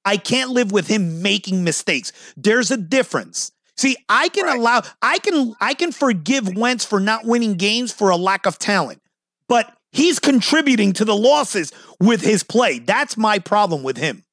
[0.05, 2.11] I can't live with him making mistakes.
[2.37, 3.51] There's a difference.
[3.75, 4.57] See, I can Right.
[4.57, 8.57] allow, I can, I can forgive Wentz for not winning games for a lack of
[8.57, 9.01] talent,
[9.47, 12.79] but he's contributing to the losses with his play.
[12.79, 14.23] That's my problem with him.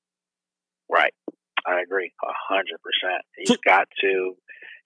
[0.89, 1.13] Right.
[1.67, 3.23] I agree a hundred percent.
[3.37, 4.37] He's So- got to.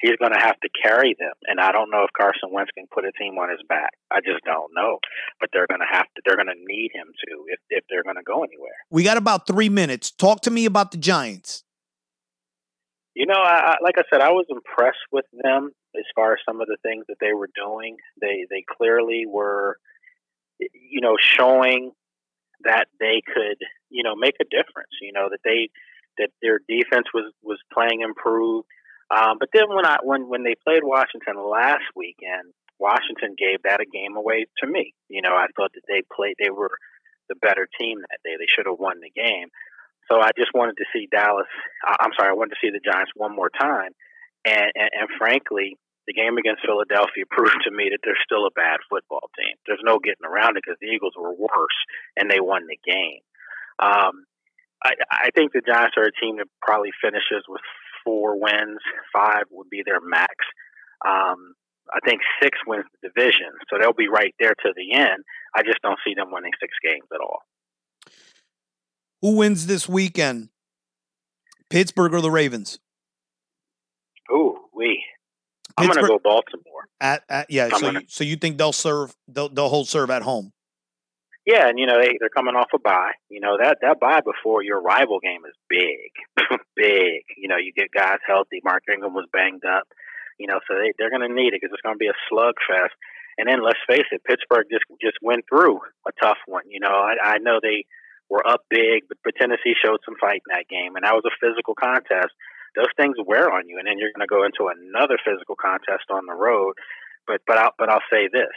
[0.01, 2.87] He's going to have to carry them, and I don't know if Carson Wentz can
[2.93, 3.91] put a team on his back.
[4.11, 4.99] I just don't know,
[5.41, 6.23] but they're going to have to.
[6.25, 8.79] They're going to need him to if if they're going to go anywhere.
[8.91, 10.11] We got about three minutes.
[10.11, 11.65] Talk to me about the Giants.
[13.15, 16.39] You know, I, I, like I said, I was impressed with them as far as
[16.47, 17.97] some of the things that they were doing.
[18.21, 19.79] They they clearly were,
[20.61, 21.91] you know, showing
[22.63, 23.59] that they could,
[23.91, 24.95] you know, make a difference.
[25.03, 25.71] You know that they
[26.19, 28.69] that their defense was was playing improved.
[29.11, 33.81] Um, but then when I when when they played Washington last weekend, Washington gave that
[33.81, 34.95] a game away to me.
[35.09, 36.77] You know, I thought that they played they were
[37.29, 38.37] the better team that day.
[38.39, 39.49] They should have won the game.
[40.11, 41.49] So I just wanted to see Dallas.
[41.85, 43.93] I'm sorry, I wanted to see the Giants one more time.
[44.45, 45.77] And, and, and frankly,
[46.09, 49.55] the game against Philadelphia proved to me that they're still a bad football team.
[49.69, 51.79] There's no getting around it because the Eagles were worse
[52.17, 53.21] and they won the game.
[53.79, 54.25] Um,
[54.83, 57.61] I, I think the Giants are a team that probably finishes with
[58.09, 58.81] four wins.
[59.13, 60.33] Five would be their max.
[61.07, 61.55] Um,
[61.93, 65.25] I think six wins the division, so they'll be right there to the end.
[65.55, 67.41] I just don't see them winning six games at all.
[69.23, 70.49] Who wins this weekend?
[71.71, 72.79] Pittsburgh or the Ravens?
[74.33, 75.03] Ooh, we.
[75.77, 76.89] I'm going to go Baltimore.
[77.01, 79.89] At, at yeah, I'm so gonna- you, so you think they'll serve they'll, they'll hold
[79.89, 80.53] serve at home?
[81.49, 83.17] Yeah, and you know they they're coming off a bye.
[83.33, 86.13] You know that that bye before your rival game is big,
[86.77, 87.25] big.
[87.41, 88.61] You know you get guys healthy.
[88.63, 89.89] Mark Ingram was banged up.
[90.37, 92.21] You know, so they they're going to need it because it's going to be a
[92.29, 92.93] slugfest.
[93.41, 96.69] And then let's face it, Pittsburgh just just went through a tough one.
[96.69, 97.89] You know, I, I know they
[98.29, 101.25] were up big, but, but Tennessee showed some fight in that game, and that was
[101.25, 102.37] a physical contest.
[102.77, 106.13] Those things wear on you, and then you're going to go into another physical contest
[106.13, 106.77] on the road.
[107.25, 108.53] But but I'll, but I'll say this: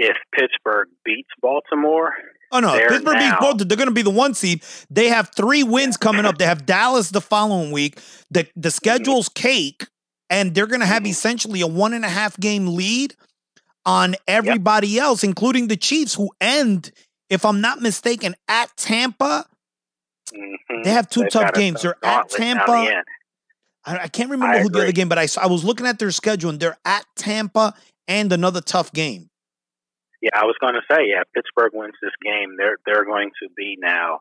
[0.00, 2.14] if Pittsburgh beats Baltimore,
[2.52, 3.64] Oh no, Pittsburgh beats Baltimore.
[3.66, 4.64] They're going to be the one seed.
[4.90, 6.38] They have three wins coming up.
[6.38, 8.00] They have Dallas the following week.
[8.30, 9.86] The the schedule's cake,
[10.28, 11.10] and they're going to have Mhm.
[11.10, 13.14] essentially a one and a half game lead
[13.86, 16.90] on everybody else, including the Chiefs, who end,
[17.28, 19.46] if I'm not mistaken, at Tampa.
[20.34, 21.82] mhm, They have two they've tough games.
[21.82, 23.02] They're at gauntlet down the Tampa.
[23.84, 25.98] I, I can't remember I who the other game, but I I was looking at
[25.98, 27.74] their schedule, and they're at Tampa
[28.08, 29.29] and another tough game.
[30.20, 32.56] Yeah, I was going to say, yeah, Pittsburgh wins this game.
[32.56, 34.20] They're they're going to be now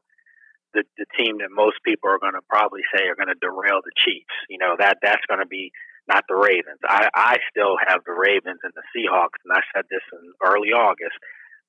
[0.73, 3.81] the the team that most people are going to probably say are going to derail
[3.83, 4.35] the Chiefs.
[4.49, 5.71] You know that that's going to be
[6.07, 6.79] not the Ravens.
[6.83, 10.71] I I still have the Ravens and the Seahawks, and I said this in early
[10.71, 11.17] August.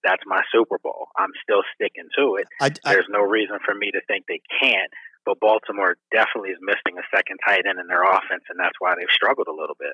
[0.02, 1.08] That's my Super Bowl.
[1.18, 2.48] I'm still sticking to it.
[2.58, 4.90] I, I, There's no reason for me to think they can't.
[5.26, 8.94] But Baltimore definitely is missing a second tight end in their offense, and that's why
[8.96, 9.92] they've struggled a little bit.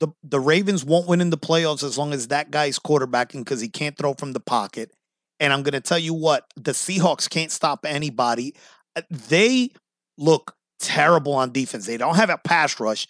[0.00, 3.60] The the Ravens won't win in the playoffs as long as that guy's quarterbacking because
[3.60, 4.92] he can't throw from the pocket.
[5.40, 8.54] And I'm going to tell you what, the Seahawks can't stop anybody.
[8.96, 9.70] Uh, They
[10.16, 11.86] look terrible on defense.
[11.86, 13.06] They don't have a pass rush.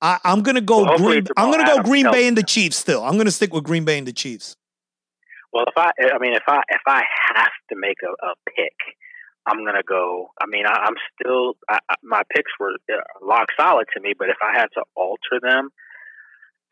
[0.00, 1.26] I, I'm going to go Well, Green.
[1.36, 2.42] I'm going to go Green Bay and the.
[2.42, 2.76] Chiefs.
[2.76, 4.56] Still, I'm going to stick with Green Bay and the Chiefs.
[5.52, 7.02] Well, if I, I mean, if I if I
[7.34, 8.74] have to make a, a pick,
[9.46, 10.28] I'm gonna go.
[10.38, 14.12] I mean, I, I'm still I, I, my picks were uh, lock solid to me,
[14.18, 15.70] but if I had to alter them,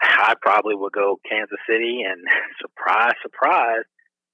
[0.05, 2.21] I probably would go Kansas City and
[2.61, 3.85] surprise, surprise,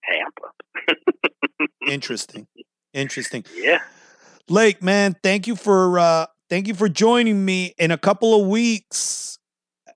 [0.09, 1.67] Tampa.
[1.87, 2.47] Interesting,
[2.95, 3.45] interesting.
[3.55, 3.81] Yeah,
[4.49, 8.47] Lake, man, thank you for uh thank you for joining me in a couple of
[8.49, 9.39] weeks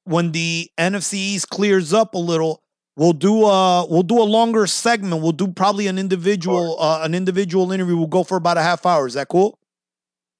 [0.05, 2.63] when the NFC East clears up a little.
[2.97, 5.23] We'll do uh we'll do a longer segment.
[5.23, 7.97] We'll do probably an individual uh, an individual interview.
[7.97, 9.07] We'll go for about a half hour.
[9.07, 9.59] Is that cool?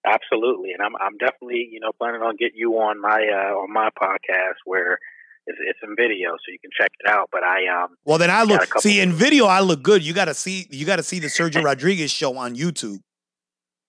[0.05, 0.73] absolutely.
[0.73, 3.91] And I'm I'm definitely you know planning on getting you on my uh, on my
[4.01, 4.99] podcast where
[5.47, 7.29] it's, it's in video, so you can check it out.
[7.33, 9.47] But I um Well, then I look see in video.
[9.47, 10.03] I look good.
[10.05, 12.99] You got to see you got to see the Sergio Rodriguez show on YouTube.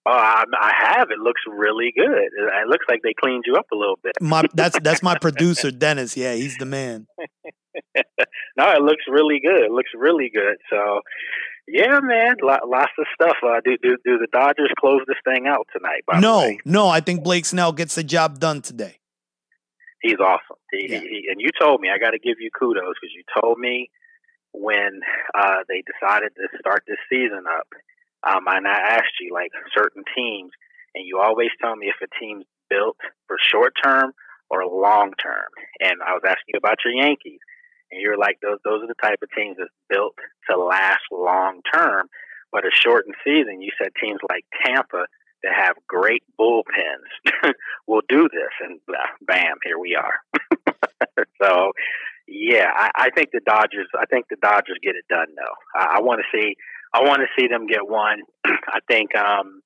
[0.06, 2.12] oh I, I have it looks really good.
[2.12, 4.14] It, looks like they cleaned you up a little bit.
[4.22, 6.18] My that's that's my producer Dennis.
[6.18, 7.08] Yeah, he's the man.
[8.58, 9.64] no, it looks really good.
[9.64, 10.58] It looks really good.
[10.70, 11.02] So,
[11.68, 13.38] yeah, man, lo- lots of stuff.
[13.44, 16.04] Uh, do, do do the Dodgers close this thing out tonight?
[16.08, 18.98] By the No, no, I think Blake Snell gets the job done today.
[20.02, 20.58] He's awesome.
[20.72, 21.00] He, Yeah.
[21.00, 23.90] he, and you told me I got to give you kudos because you told me
[24.54, 25.02] when
[25.38, 27.68] uh, they decided to start this season up.
[28.24, 30.52] Um, and I asked you like certain teams,
[30.96, 34.14] and you always tell me if a team's built for short term
[34.50, 35.50] or long term.
[35.80, 37.40] And I was asking you about your Yankees,
[37.92, 40.16] and you're like those those are the type of teams that's built
[40.50, 42.08] to last long term.
[42.52, 45.06] But a shortened season, you said teams like Tampa
[45.46, 47.54] that have great bullpens
[47.88, 48.80] will do this, and
[49.22, 50.18] bam, here we are.
[51.42, 51.72] so,
[52.28, 53.88] yeah, I, I think the Dodgers.
[53.98, 55.28] I think the Dodgers get it done.
[55.38, 56.56] Though I, I want to see.
[56.94, 58.22] I want to see them get one.
[58.46, 59.16] I think.
[59.16, 59.62] um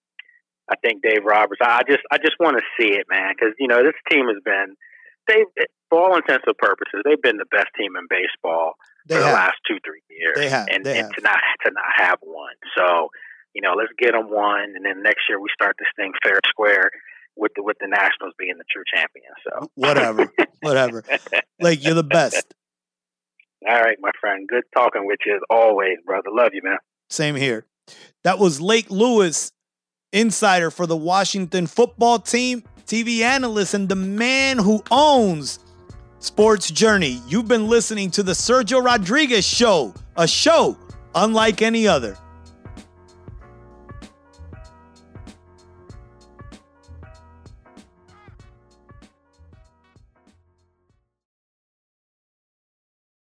[0.72, 1.62] I think Dave Roberts.
[1.64, 2.04] I just.
[2.12, 4.76] I just want to see it, man, because you know this team has been.
[5.28, 5.46] They,
[5.90, 8.74] for all intents and purposes, they've been the best team in baseball
[9.08, 10.36] They for the last two, three years.
[10.36, 10.68] They have.
[10.70, 11.12] and, They and have.
[11.16, 12.54] to not to not have one.
[12.78, 13.10] So,
[13.54, 16.40] you know, let's get them one, and then next year we start this thing fair
[16.48, 16.90] square
[17.36, 19.32] with the with the Nationals being the true champion.
[19.44, 20.32] So, Whatever,
[20.62, 21.04] whatever.
[21.60, 22.54] Like you're the best.
[23.68, 26.30] all right, my friend, good talking with you as always, brother.
[26.32, 26.78] Love you, man.
[27.10, 27.66] Same here.
[28.24, 29.52] That was Lake Lewis,
[30.14, 35.60] insider for the Washington football team, TV analyst, and the man who owns
[36.20, 37.20] Sports Journey.
[37.28, 40.78] You've been listening to the Sergio Rodriguez Show, a show
[41.16, 42.18] unlike any other.